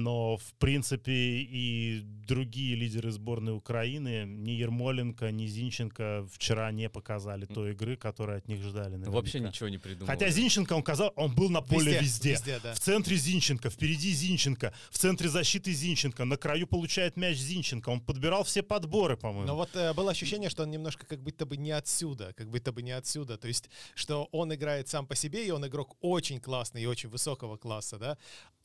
но 0.04 0.38
в 0.38 0.54
принципе 0.56 1.12
и 1.12 2.02
другие 2.28 2.76
лидеры 2.76 3.12
сборной 3.12 3.56
Украины, 3.56 4.26
ни 4.26 4.52
Ермоленко, 4.52 5.32
ни 5.32 5.48
Зинченко 5.48 6.26
вчера 6.32 6.72
не 6.72 6.90
показали 6.90 7.46
той 7.46 7.72
игры, 7.72 7.98
которую 7.98 8.38
от 8.38 8.48
них 8.48 8.62
ждали. 8.62 8.96
Ну, 8.96 9.12
Вообще 9.12 9.40
наверняка. 9.40 9.50
ничего 9.50 9.70
не 9.70 9.78
придумал. 9.78 10.08
Хотя 10.08 10.30
Зинченко, 10.30 10.74
он 10.74 10.84
казал, 10.84 11.14
он 11.16 11.34
был 11.36 11.50
на 11.50 11.62
поле 11.62 12.00
везде. 12.00 12.32
Везде, 12.32 12.60
да. 12.64 12.74
В 12.74 12.80
центре 12.80 13.16
Зинченко, 13.16 13.70
впереди 13.70 14.12
Зинченко, 14.12 14.74
в 14.90 14.98
центре 14.98 15.30
защиты 15.30 15.72
Зинченко, 15.72 16.26
на 16.26 16.38
краю 16.38 16.68
получает 16.68 17.18
мяч 17.18 17.38
Зинченко. 17.38 17.90
Он 17.90 18.02
подбирал 18.02 18.44
все 18.44 18.64
подборы, 18.64 19.18
по-моему. 19.18 19.48
Но 19.48 19.56
вот 19.56 19.76
э, 19.76 19.94
было 19.94 20.12
ощущение, 20.12 20.50
что 20.50 20.64
он 20.64 20.72
немножко 20.72 21.06
как 21.06 21.22
будто 21.22 21.46
бы 21.46 21.58
не 21.58 21.72
отсюда, 21.72 22.34
как 22.34 22.50
будто 22.50 22.72
бы 22.72 22.82
не 22.82 22.92
отсюда. 22.92 23.38
То 23.38 23.48
есть, 23.48 23.70
что 23.96 24.30
он 24.32 24.54
играет 24.54 24.88
сам 24.88 25.06
по 25.06 25.16
себе, 25.16 25.46
и 25.46 25.52
он 25.52 25.66
игрок 25.66 25.98
очень 26.02 26.40
классный 26.40 26.84
и 26.84 26.86
очень 26.86 27.10
высокого 27.10 27.58
класса, 27.58 27.98
да. 27.98 28.18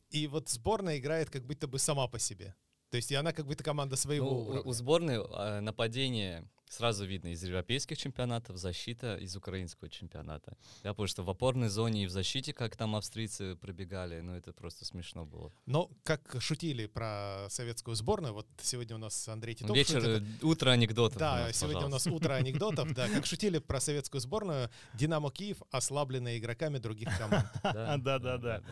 И 0.09 0.27
вот 0.27 0.49
сборная 0.49 0.97
играет 0.97 1.29
как 1.29 1.45
будто 1.45 1.67
бы 1.67 1.79
сама 1.79 2.07
по 2.07 2.19
себе. 2.19 2.55
То 2.89 2.97
есть, 2.97 3.11
и 3.11 3.15
она 3.15 3.33
как 3.33 3.45
будто 3.45 3.63
команда 3.63 3.97
своего 3.97 4.29
Ну, 4.29 4.37
у- 4.37 4.41
уровня. 4.45 4.61
у 4.61 4.71
сборной 4.73 5.15
э, 5.17 5.59
нападение 5.59 6.47
сразу 6.69 7.05
видно 7.05 7.29
из 7.29 7.43
европейских 7.43 7.97
чемпионатов, 7.97 8.57
защита 8.57 9.17
из 9.17 9.35
украинского 9.35 9.89
чемпионата. 9.89 10.57
Да, 10.83 10.89
потому 10.93 11.07
что 11.07 11.23
в 11.23 11.29
опорной 11.29 11.67
зоне 11.69 12.03
и 12.03 12.05
в 12.07 12.09
защите, 12.11 12.53
как 12.53 12.75
там 12.77 12.95
австрийцы 12.95 13.55
пробегали, 13.57 14.21
ну 14.21 14.33
это 14.35 14.53
просто 14.53 14.85
смешно 14.85 15.25
было. 15.25 15.51
Но 15.65 15.89
как 16.03 16.37
шутили 16.39 16.85
про 16.87 17.47
советскую 17.49 17.95
сборную, 17.95 18.33
вот 18.33 18.47
сегодня 18.61 18.95
у 18.95 18.99
нас 18.99 19.27
Андрей 19.27 19.55
Титов 19.55 19.75
Вечер, 19.75 20.01
шутит, 20.01 20.23
э, 20.41 20.45
утро 20.45 20.69
анекдотов. 20.71 21.17
Да, 21.19 21.39
нас, 21.47 21.57
сегодня 21.57 21.79
у 21.79 21.83
пожалуйста. 21.83 22.09
нас 22.09 22.15
утро 22.21 22.33
анекдотов. 22.35 22.93
Да, 22.93 23.09
как 23.09 23.25
шутили 23.25 23.59
про 23.59 23.81
советскую 23.81 24.21
сборную, 24.21 24.69
Динамо 24.93 25.29
Киев 25.29 25.61
ослабленная 25.71 26.37
игроками 26.37 26.77
других 26.77 27.09
команд. 27.17 27.47
Да, 27.63 28.19
да, 28.19 28.37
да. 28.37 28.63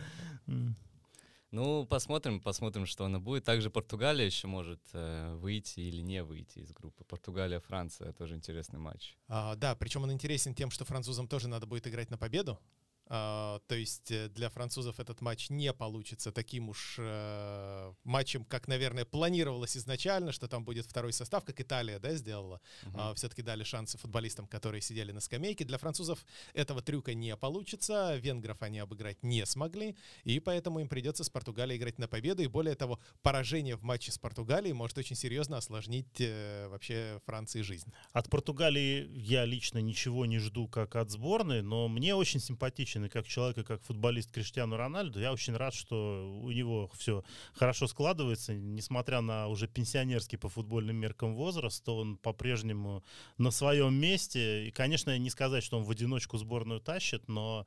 Ну, 1.56 1.86
посмотрим, 1.86 2.42
посмотрим, 2.42 2.86
что 2.86 3.06
она 3.06 3.18
будет. 3.18 3.46
Также 3.46 3.70
Португалия 3.70 4.26
еще 4.26 4.46
может 4.46 4.82
э, 4.92 5.36
выйти 5.36 5.80
или 5.80 6.02
не 6.02 6.22
выйти 6.22 6.60
из 6.60 6.74
группы. 6.74 7.06
Португалия, 7.06 7.62
Франция, 7.62 8.12
тоже 8.12 8.36
интересный 8.36 8.78
матч. 8.78 9.16
А, 9.30 9.56
да, 9.56 9.74
причем 9.74 10.04
он 10.04 10.12
интересен 10.12 10.54
тем, 10.54 10.70
что 10.70 10.84
французам 10.84 11.30
тоже 11.30 11.48
надо 11.48 11.66
будет 11.66 11.88
играть 11.88 12.12
на 12.12 12.18
победу. 12.18 12.60
А, 13.08 13.60
то 13.68 13.76
есть 13.76 14.12
э, 14.12 14.30
для 14.30 14.50
французов 14.50 15.00
этот 15.00 15.22
матч 15.22 15.50
не 15.50 15.72
получится 15.74 16.32
таким 16.32 16.70
уж 16.70 16.96
э, 16.98 17.94
матчем, 18.04 18.46
как, 18.46 18.68
наверное, 18.68 19.06
планировалось 19.06 19.78
изначально, 19.78 20.32
что 20.32 20.48
там 20.48 20.66
будет 20.66 20.86
второй 20.86 21.14
состав, 21.14 21.46
как 21.46 21.62
Италия, 21.62 22.00
да, 22.00 22.16
сделала. 22.16 22.62
Мгм. 22.84 23.16
все-таки 23.16 23.42
дали 23.42 23.64
шансы 23.64 23.98
футболистам, 23.98 24.48
которые 24.48 24.82
сидели 24.82 25.12
на 25.12 25.20
скамейке. 25.20 25.66
Для 25.66 25.78
французов 25.78 26.26
этого 26.54 26.82
трюка 26.82 27.14
не 27.14 27.36
получится. 27.38 28.16
Венгров 28.18 28.62
они 28.62 28.80
обыграть 28.80 29.22
не 29.24 29.46
смогли, 29.46 29.96
и 30.24 30.40
поэтому 30.40 30.80
им 30.80 30.90
придется 30.90 31.24
с 31.24 31.30
Португалией 31.30 31.78
играть 31.78 32.00
на 32.00 32.08
победу. 32.08 32.42
И 32.42 32.48
более 32.48 32.76
того, 32.76 33.00
поражение 33.22 33.76
в 33.76 33.84
матче 33.84 34.12
с 34.12 34.18
Португалией 34.18 34.74
может 34.74 34.98
очень 34.98 35.16
серьезно 35.16 35.58
осложнить 35.58 36.20
э, 36.20 36.68
вообще 36.70 37.22
Франции 37.26 37.62
жизнь. 37.62 37.92
От 38.14 38.30
Португалии 38.30 39.08
я 39.12 39.46
лично 39.46 39.78
ничего 39.78 40.26
не 40.26 40.40
жду, 40.40 40.68
как 40.68 40.96
от 40.96 41.12
сборной, 41.12 41.62
но 41.62 41.88
мне 41.88 42.16
очень 42.16 42.40
симпатичен 42.40 42.95
и 43.04 43.10
как 43.10 43.28
человек, 43.28 43.58
и 43.58 43.64
как 43.64 43.82
футболист 43.82 44.32
Криштиану 44.32 44.78
Рональду. 44.78 45.20
Я 45.20 45.34
очень 45.34 45.56
рад, 45.56 45.74
что 45.74 46.40
у 46.42 46.52
него 46.52 46.90
все 46.96 47.24
хорошо 47.54 47.88
складывается, 47.88 48.54
несмотря 48.54 49.22
на 49.22 49.48
уже 49.48 49.68
пенсионерский 49.68 50.38
по 50.38 50.48
футбольным 50.48 50.96
меркам 50.96 51.36
возраст, 51.36 51.88
он 51.90 52.18
по-прежнему 52.18 53.04
на 53.38 53.52
своем 53.52 53.94
месте. 53.96 54.68
И, 54.68 54.72
конечно, 54.72 55.18
не 55.18 55.30
сказать, 55.30 55.64
что 55.64 55.78
он 55.78 55.84
в 55.84 55.92
одиночку 55.92 56.38
сборную 56.38 56.80
тащит, 56.80 57.28
но 57.28 57.66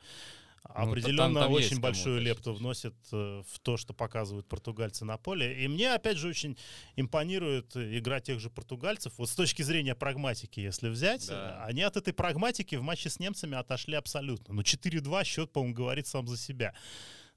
там- 0.63 0.89
определенно 0.91 1.41
там 1.41 1.53
есть 1.53 1.71
очень 1.73 1.81
большую 1.81 2.21
лепту 2.21 2.53
вносит 2.55 2.95
э, 3.13 3.43
в 3.49 3.59
то, 3.61 3.77
что 3.77 3.95
показывают 3.95 4.47
португальцы 4.49 5.05
на 5.05 5.17
поле. 5.17 5.65
И 5.65 5.69
мне, 5.69 5.93
опять 5.95 6.17
же, 6.19 6.29
очень 6.29 6.57
импонирует 6.97 7.77
игра 7.77 8.21
тех 8.21 8.41
же 8.41 8.51
португальцев. 8.51 9.13
Вот 9.19 9.29
с 9.31 9.35
точки 9.35 9.63
зрения 9.63 9.95
прагматики, 9.95 10.61
если 10.61 10.89
взять, 10.89 11.27
Да. 11.29 11.65
они 11.65 11.83
от 11.83 11.97
этой 11.97 12.13
прагматики 12.13 12.75
в 12.77 12.83
матче 12.83 13.11
с 13.11 13.19
немцами 13.19 13.57
отошли 13.57 13.95
абсолютно. 13.95 14.55
Ну, 14.55 14.63
4-2 14.63 15.25
счет, 15.25 15.53
по-моему, 15.53 15.75
говорит 15.75 16.07
сам 16.07 16.27
за 16.27 16.37
себя. 16.37 16.75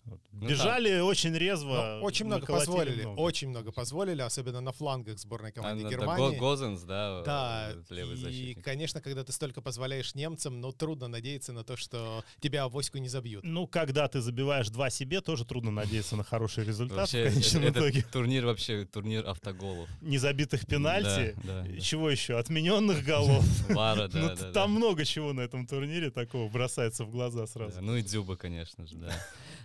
Вот. 0.05 0.19
Ну 0.31 0.47
Бежали 0.49 0.99
очень 0.99 1.33
резво. 1.37 1.73
Но 1.75 1.97
Ну, 1.99 2.03
очень 2.05 2.25
много 2.25 2.47
позволили, 2.47 3.03
много. 3.03 3.19
очень 3.19 3.49
много 3.49 3.71
позволили, 3.71 4.21
особенно 4.21 4.59
на 4.59 4.71
флангах 4.71 5.19
сборной 5.19 5.51
команды 5.51 5.81
А, 5.81 5.83
да, 5.83 5.89
Германии. 5.91 6.35
Го- 6.37 6.37
Гозенс, 6.39 6.81
да, 6.81 7.21
Да, 7.21 7.69
э, 7.71 7.93
левый 7.93 8.15
и, 8.15 8.17
защитник. 8.17 8.63
конечно, 8.65 8.99
когда 8.99 9.23
ты 9.23 9.31
столько 9.31 9.61
позволяешь 9.61 10.15
немцам, 10.15 10.59
но 10.59 10.71
трудно 10.71 11.07
надеяться 11.07 11.53
на 11.53 11.63
то, 11.63 11.77
что 11.77 12.23
тебя 12.39 12.63
авоську 12.63 12.97
не 12.97 13.09
забьют. 13.09 13.43
Ну, 13.43 13.67
когда 13.67 14.07
ты 14.07 14.21
забиваешь 14.21 14.69
два 14.69 14.89
себе, 14.89 15.21
тоже 15.21 15.45
трудно 15.45 15.69
надеяться 15.69 16.15
на 16.15 16.23
хороший 16.23 16.63
результат 16.63 16.97
Вообще, 16.97 17.29
в 17.29 17.33
конечном 17.33 17.63
это- 17.63 17.79
итоге. 17.79 18.01
турнир 18.11 18.45
вообще 18.47 18.85
турнир 18.85 19.27
автоголов. 19.29 19.87
Незабитых 20.01 20.65
пенальти. 20.65 21.35
Да, 21.43 21.61
да, 21.61 21.67
И 21.67 21.75
да. 21.75 21.79
Чего 21.79 22.09
еще? 22.09 22.39
Отмененных 22.39 23.03
голов. 23.05 23.45
Вара, 23.69 24.07
да, 24.07 24.19
Ну, 24.19 24.27
да, 24.29 24.35
да. 24.35 24.51
там 24.51 24.71
много 24.71 25.05
чего 25.05 25.31
на 25.33 25.41
этом 25.41 25.67
турнире 25.67 26.09
такого 26.09 26.49
бросается 26.49 27.05
в 27.05 27.11
глаза 27.11 27.41
Да, 27.41 27.47
сразу. 27.47 27.81
ну 27.81 27.95
и 27.95 28.01
Дзюба, 28.01 28.35
конечно 28.35 28.87
же, 28.87 28.95
да. 28.95 29.13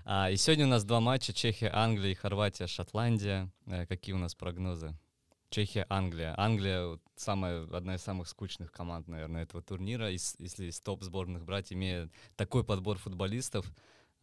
А, 0.08 0.30
и 0.30 0.36
сегодня 0.36 0.66
у 0.66 0.68
нас 0.68 0.84
два 0.84 1.00
матча. 1.00 1.32
Чехия, 1.32 1.68
Англия 1.68 2.12
и 2.12 2.14
Хорватия, 2.14 2.68
Шотландия. 2.68 3.50
Э, 3.66 3.86
какие 3.86 4.14
у 4.14 4.18
нас 4.18 4.36
прогнозы? 4.36 4.96
Чехия, 5.50 5.84
Англия. 5.88 6.32
Англия 6.38 7.00
самая, 7.16 7.64
одна 7.72 7.96
из 7.96 8.02
самых 8.02 8.28
скучных 8.28 8.70
команд, 8.70 9.08
наверное, 9.08 9.42
этого 9.42 9.64
турнира. 9.64 10.08
Из- 10.12 10.36
если 10.38 10.66
из 10.66 10.80
топ 10.80 11.02
сборных 11.02 11.44
брать, 11.44 11.72
имея 11.72 12.08
такой 12.36 12.62
подбор 12.62 12.98
футболистов. 12.98 13.66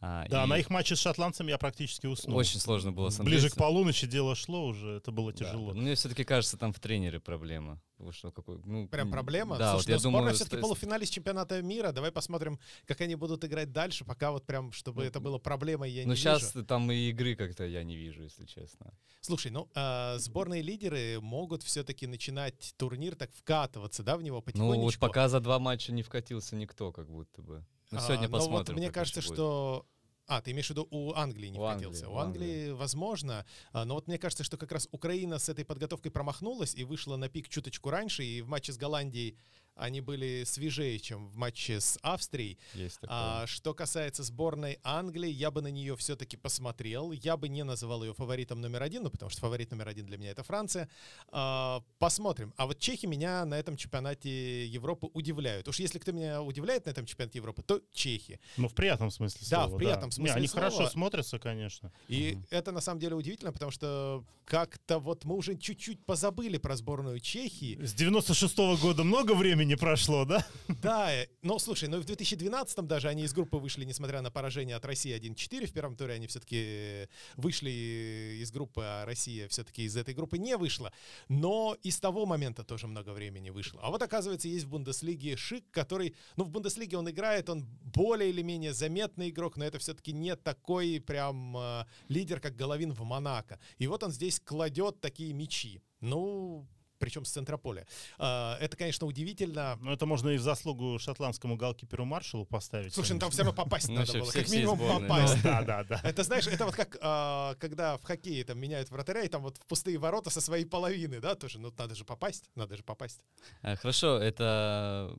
А, 0.06 0.28
Да, 0.28 0.44
и 0.44 0.46
на 0.48 0.58
их 0.58 0.68
матче 0.68 0.96
с 0.96 0.98
шотландцами 0.98 1.50
я 1.50 1.56
практически 1.56 2.06
уснул. 2.06 2.36
Очень 2.36 2.60
сложно 2.60 2.92
было 2.92 3.08
с 3.08 3.18
Ближе 3.18 3.48
к 3.48 3.56
полуночи 3.56 4.06
дело 4.06 4.34
шло 4.34 4.66
уже, 4.66 4.96
это 4.96 5.10
было 5.12 5.32
тяжело. 5.32 5.68
да. 5.68 5.74
Ну, 5.76 5.82
мне 5.82 5.94
все-таки 5.94 6.24
кажется, 6.24 6.58
там 6.58 6.74
в 6.74 6.78
тренере 6.80 7.20
проблема. 7.20 7.80
Вы 7.96 8.12
что, 8.12 8.30
какой, 8.30 8.60
ну, 8.64 8.86
Прям 8.88 9.10
проблема? 9.10 9.56
Да, 9.56 9.72
Слушай, 9.72 9.82
вот 9.84 9.88
я 9.88 9.94
ну, 9.94 9.98
сборная 10.00 10.18
думаю... 10.20 10.34
все-таки 10.34 10.56
ст- 10.56 10.60
полуфиналист 10.62 11.12
чемпионата 11.12 11.62
мира. 11.62 11.92
Давай 11.92 12.12
посмотрим, 12.12 12.58
как 12.86 13.00
они 13.00 13.14
будут 13.14 13.44
играть 13.44 13.72
дальше, 13.72 14.04
пока 14.04 14.30
вот 14.32 14.44
прям, 14.44 14.72
чтобы 14.72 15.02
Ну, 15.02 15.08
это 15.08 15.20
было 15.20 15.38
проблемой, 15.38 15.90
я 15.90 16.02
Ну, 16.04 16.10
не 16.10 16.16
сейчас 16.16 16.54
вижу. 16.54 16.66
там 16.66 16.90
и 16.92 16.96
игры 17.10 17.34
как-то 17.34 17.64
я 17.64 17.82
не 17.82 17.96
вижу, 17.96 18.24
если 18.24 18.44
честно. 18.44 18.92
Слушай, 19.22 19.52
ну, 19.52 19.70
а, 19.74 20.18
сборные 20.18 20.60
лидеры 20.60 21.18
могут 21.22 21.62
все-таки 21.62 22.06
начинать 22.06 22.74
турнир 22.76 23.14
так 23.14 23.32
вкатываться, 23.32 24.02
да, 24.02 24.18
в 24.18 24.22
него 24.22 24.36
Ну, 24.38 24.42
потихонечку. 24.42 24.82
вот 24.84 24.98
пока 24.98 25.28
за 25.30 25.40
два 25.40 25.58
матча 25.58 25.92
не 25.92 26.02
вкатился 26.02 26.56
никто, 26.56 26.92
как 26.92 27.08
будто 27.08 27.40
бы. 27.40 27.64
Ну, 27.90 27.98
А, 27.98 28.00
сегодня 28.02 28.28
но 28.28 28.38
посмотрим. 28.38 28.74
вот 28.74 28.80
мне 28.82 28.90
кажется, 28.90 29.22
что... 29.22 29.86
А, 30.26 30.40
ты 30.40 30.52
имеешь 30.52 30.66
в 30.66 30.70
виду, 30.70 30.88
у 30.90 31.12
Англии 31.12 31.48
не 31.48 31.58
У 31.58 31.64
Англии, 31.64 32.04
у 32.06 32.12
у 32.12 32.16
Англии, 32.16 32.70
возможно. 32.70 33.44
А, 33.72 33.84
Но 33.84 33.94
вот 33.94 34.06
мне 34.06 34.18
кажется, 34.18 34.42
что 34.42 34.56
как 34.56 34.72
раз 34.72 34.88
Украина 34.90 35.38
с 35.38 35.48
этой 35.48 35.64
подготовкой 35.64 36.10
промахнулась 36.10 36.74
и 36.74 36.84
вышла 36.84 37.16
на 37.16 37.28
пик 37.28 37.48
чуточку 37.48 37.90
раньше. 37.90 38.24
И 38.24 38.40
в 38.40 38.48
матче 38.48 38.72
с 38.72 38.78
Голландией 38.78 39.36
они 39.76 40.00
были 40.00 40.44
свежее, 40.44 40.98
чем 41.00 41.26
в 41.28 41.36
матче 41.36 41.80
с 41.80 41.98
Австрией. 42.02 42.58
Есть 42.74 43.00
такое. 43.00 43.16
А, 43.18 43.46
что 43.46 43.74
касается 43.74 44.22
сборной 44.22 44.78
Англии, 44.82 45.30
я 45.30 45.50
бы 45.50 45.62
на 45.62 45.68
нее 45.68 45.96
все-таки 45.96 46.36
посмотрел. 46.36 47.12
Я 47.12 47.36
бы 47.36 47.48
не 47.48 47.64
называл 47.64 48.04
ее 48.04 48.14
фаворитом 48.14 48.60
номер 48.60 48.82
один, 48.82 49.02
ну, 49.02 49.10
потому 49.10 49.30
что 49.30 49.40
фаворит 49.40 49.70
номер 49.70 49.88
один 49.88 50.06
для 50.06 50.16
меня 50.18 50.30
это 50.30 50.42
Франция. 50.42 50.88
А, 51.28 51.82
посмотрим. 51.98 52.52
А 52.56 52.66
вот 52.66 52.78
чехи 52.78 53.06
меня 53.06 53.44
на 53.44 53.54
этом 53.54 53.76
чемпионате 53.76 54.66
Европы 54.66 55.08
удивляют. 55.12 55.66
Уж 55.68 55.80
если 55.80 55.98
кто 55.98 56.12
меня 56.12 56.42
удивляет 56.42 56.86
на 56.86 56.90
этом 56.90 57.04
чемпионате 57.06 57.38
Европы, 57.38 57.62
то 57.62 57.80
чехи. 57.92 58.38
Ну, 58.56 58.68
в 58.68 58.74
приятном 58.74 59.10
смысле 59.10 59.40
Да, 59.50 59.62
слова. 59.64 59.74
в 59.74 59.78
приятном 59.78 60.08
Не, 60.10 60.12
смысле 60.14 60.34
они 60.36 60.46
слова. 60.46 60.70
хорошо 60.70 60.90
смотрятся, 60.90 61.38
конечно. 61.38 61.92
И 62.08 62.34
Мгм. 62.34 62.46
это 62.50 62.72
на 62.72 62.80
самом 62.80 63.00
деле 63.00 63.14
удивительно, 63.16 63.52
потому 63.52 63.70
что 63.72 64.24
как-то 64.44 64.98
вот 64.98 65.24
мы 65.24 65.36
уже 65.36 65.56
чуть-чуть 65.56 66.04
позабыли 66.04 66.58
про 66.58 66.76
сборную 66.76 67.18
Чехии. 67.18 67.78
С 67.82 67.94
96 67.94 68.76
года 68.76 69.02
много 69.02 69.32
времени 69.34 69.63
времени 69.64 69.80
прошло, 69.80 70.24
да? 70.24 70.46
Да, 70.82 71.12
э, 71.12 71.26
ну 71.42 71.58
слушай, 71.58 71.88
ну 71.88 71.98
в 71.98 72.04
2012 72.04 72.86
даже 72.86 73.08
они 73.08 73.22
из 73.22 73.32
группы 73.32 73.56
вышли, 73.56 73.84
несмотря 73.84 74.20
на 74.20 74.30
поражение 74.30 74.76
от 74.76 74.84
России 74.84 75.16
1-4 75.16 75.66
в 75.66 75.72
первом 75.72 75.96
туре, 75.96 76.14
они 76.14 76.26
все-таки 76.26 77.08
вышли 77.36 78.40
из 78.42 78.52
группы, 78.52 78.82
а 78.84 79.04
Россия 79.06 79.48
все-таки 79.48 79.84
из 79.84 79.96
этой 79.96 80.12
группы 80.12 80.36
не 80.36 80.56
вышла. 80.56 80.92
Но 81.28 81.76
и 81.82 81.90
с 81.90 81.98
того 81.98 82.26
момента 82.26 82.62
тоже 82.62 82.86
много 82.86 83.10
времени 83.10 83.50
вышло. 83.50 83.80
А 83.82 83.90
вот 83.90 84.02
оказывается, 84.02 84.48
есть 84.48 84.66
в 84.66 84.68
Бундеслиге 84.68 85.36
Шик, 85.36 85.64
который, 85.70 86.14
ну 86.36 86.44
в 86.44 86.50
Бундеслиге 86.50 86.98
он 86.98 87.08
играет, 87.08 87.48
он 87.48 87.64
более 87.64 88.28
или 88.28 88.42
менее 88.42 88.74
заметный 88.74 89.30
игрок, 89.30 89.56
но 89.56 89.64
это 89.64 89.78
все-таки 89.78 90.12
не 90.12 90.36
такой 90.36 91.00
прям 91.00 91.56
э, 91.56 91.84
лидер, 92.08 92.40
как 92.40 92.56
Головин 92.56 92.92
в 92.92 93.02
Монако. 93.04 93.58
И 93.78 93.86
вот 93.86 94.02
он 94.02 94.10
здесь 94.10 94.40
кладет 94.40 95.00
такие 95.00 95.32
мячи. 95.32 95.80
Ну, 96.00 96.66
причем 97.04 97.26
с 97.26 97.30
центра 97.30 97.58
поля. 97.58 97.86
А, 98.18 98.56
это, 98.60 98.78
конечно, 98.78 99.06
удивительно. 99.06 99.78
Но 99.82 99.92
это 99.92 100.06
можно 100.06 100.30
и 100.30 100.38
в 100.38 100.42
заслугу 100.42 100.98
шотландскому 100.98 101.56
голкиперу 101.56 102.06
Маршалу 102.06 102.46
поставить. 102.46 102.94
Слушай, 102.94 103.12
ну 103.12 103.18
там 103.18 103.30
все 103.30 103.42
равно 103.42 103.52
попасть 103.52 103.88
Ну, 103.88 103.96
надо 103.96 104.12
было. 104.18 104.30
Как 104.30 104.48
минимум 104.48 104.78
попасть. 104.78 105.42
Да, 105.42 105.62
да, 105.62 105.84
да. 105.84 106.00
Это, 106.02 106.22
знаешь, 106.22 106.46
это 106.46 106.64
вот 106.64 106.74
как, 106.74 106.96
а, 107.02 107.56
когда 107.56 107.98
в 107.98 108.04
хоккее 108.04 108.42
там 108.44 108.58
меняют 108.58 108.90
вратаря, 108.90 109.22
и 109.22 109.28
там 109.28 109.42
вот 109.42 109.58
в 109.58 109.66
пустые 109.66 109.98
ворота 109.98 110.30
со 110.30 110.40
своей 110.40 110.64
половины, 110.64 111.20
да, 111.20 111.34
тоже, 111.34 111.58
ну, 111.58 111.70
надо 111.76 111.94
же 111.94 112.04
попасть, 112.06 112.48
надо 112.54 112.74
же 112.76 112.82
попасть. 112.82 113.20
А, 113.60 113.76
Хорошо, 113.76 114.18
это... 114.18 115.14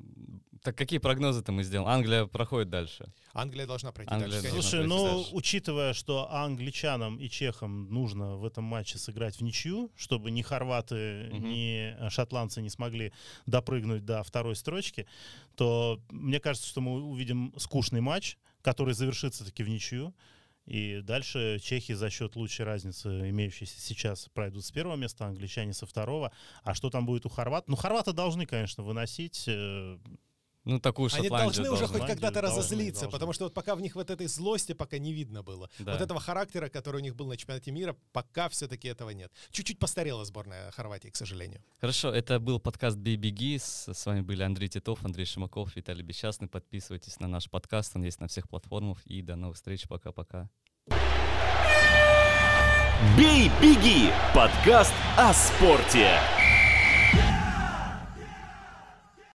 Так 0.66 0.76
какие 0.76 0.98
прогнозы-то 0.98 1.52
мы 1.52 1.64
сделаем? 1.64 1.88
Англия 1.88 2.26
проходит 2.26 2.72
дальше. 2.72 3.06
Англия 3.34 3.68
должна 3.68 3.92
пройти 3.92 4.12
Англия 4.12 4.42
дальше, 4.42 4.50
должна. 4.50 4.62
Слушай, 4.64 4.80
пройти 4.88 4.90
ну, 4.96 5.18
дальше. 5.18 5.30
учитывая, 5.36 5.94
что 5.94 6.32
англичанам 6.34 7.18
и 7.20 7.30
чехам 7.30 7.88
нужно 7.94 8.36
в 8.38 8.44
этом 8.44 8.64
матче 8.64 8.98
сыграть 8.98 9.36
в 9.36 9.42
ничью, 9.42 9.92
чтобы 9.96 10.32
ни 10.32 10.42
хорваты, 10.42 11.30
Мгм. 11.32 11.50
ни 11.50 11.96
э, 11.96 12.10
шотландцы 12.10 12.64
не 12.64 12.72
смогли 12.72 13.14
допрыгнуть 13.46 14.06
до 14.06 14.24
второй 14.24 14.56
строчки, 14.56 15.06
то 15.56 16.02
мне 16.10 16.40
кажется, 16.40 16.68
что 16.68 16.82
мы 16.82 17.00
увидим 17.00 17.54
скучный 17.58 18.02
матч, 18.02 18.38
который 18.64 18.96
завершится 18.96 19.46
таки 19.46 19.62
в 19.62 19.70
ничью. 19.70 20.16
И 20.66 21.02
дальше 21.04 21.60
чехи 21.62 21.94
за 21.94 22.10
счет 22.10 22.36
лучшей 22.36 22.66
разницы, 22.66 23.30
имеющейся 23.30 23.80
сейчас, 23.80 24.30
пройдут 24.34 24.66
с 24.66 24.72
первого 24.72 24.96
места, 24.96 25.28
англичане 25.28 25.74
со 25.74 25.86
второго. 25.86 26.32
А 26.64 26.74
что 26.74 26.90
там 26.90 27.06
будет 27.06 27.28
у 27.28 27.30
хорват? 27.30 27.68
Ну, 27.68 27.76
хорваты 27.76 28.14
должны, 28.14 28.48
конечно, 28.48 28.82
выносить. 28.82 29.48
Ну, 30.66 30.80
такую 30.80 31.12
Они 31.14 31.30
должны 31.30 31.70
уже 31.70 31.86
хоть 31.86 32.06
когда-то 32.06 32.42
разозлиться, 32.42 33.02
должны. 33.02 33.12
потому 33.12 33.34
что 33.34 33.44
вот 33.46 33.54
пока 33.54 33.76
в 33.76 33.82
них 33.82 33.96
вот 33.96 34.10
этой 34.10 34.26
злости 34.28 34.74
пока 34.74 34.98
не 34.98 35.14
видно 35.14 35.44
было. 35.44 35.70
Да. 35.78 35.94
Вот 35.94 36.02
этого 36.02 36.20
характера, 36.20 36.70
который 36.70 36.98
у 36.98 37.04
них 37.04 37.16
был 37.16 37.28
на 37.28 37.38
чемпионате 37.38 37.72
мира, 37.72 37.96
пока 38.12 38.50
все-таки 38.50 38.88
этого 38.88 39.12
нет. 39.12 39.32
Чуть-чуть 39.52 39.78
постарела 39.78 40.26
сборная 40.26 40.72
Хорватии, 40.72 41.10
к 41.10 41.16
сожалению. 41.16 41.62
Хорошо, 41.80 42.12
это 42.12 42.40
был 42.40 42.60
подкаст 42.60 42.98
«Бей, 42.98 43.16
беги». 43.16 43.60
С, 43.60 43.88
с 43.94 44.06
вами 44.08 44.22
были 44.22 44.42
Андрей 44.42 44.68
Титов, 44.68 45.06
Андрей 45.06 45.26
Шимаков, 45.26 45.76
Виталий 45.76 46.04
Бесчастный. 46.04 46.48
Подписывайтесь 46.48 47.20
на 47.20 47.28
наш 47.28 47.48
подкаст, 47.50 47.96
он 47.96 48.04
есть 48.04 48.20
на 48.20 48.28
всех 48.28 48.50
платформах. 48.50 49.06
И 49.06 49.22
до 49.22 49.36
новых 49.36 49.58
встреч, 49.58 49.88
пока-пока. 49.88 50.50
«Бей, 53.18 53.52
беги»— 53.62 54.10
подкаст 54.34 54.94
о 55.18 55.34
спорте. 55.34 56.20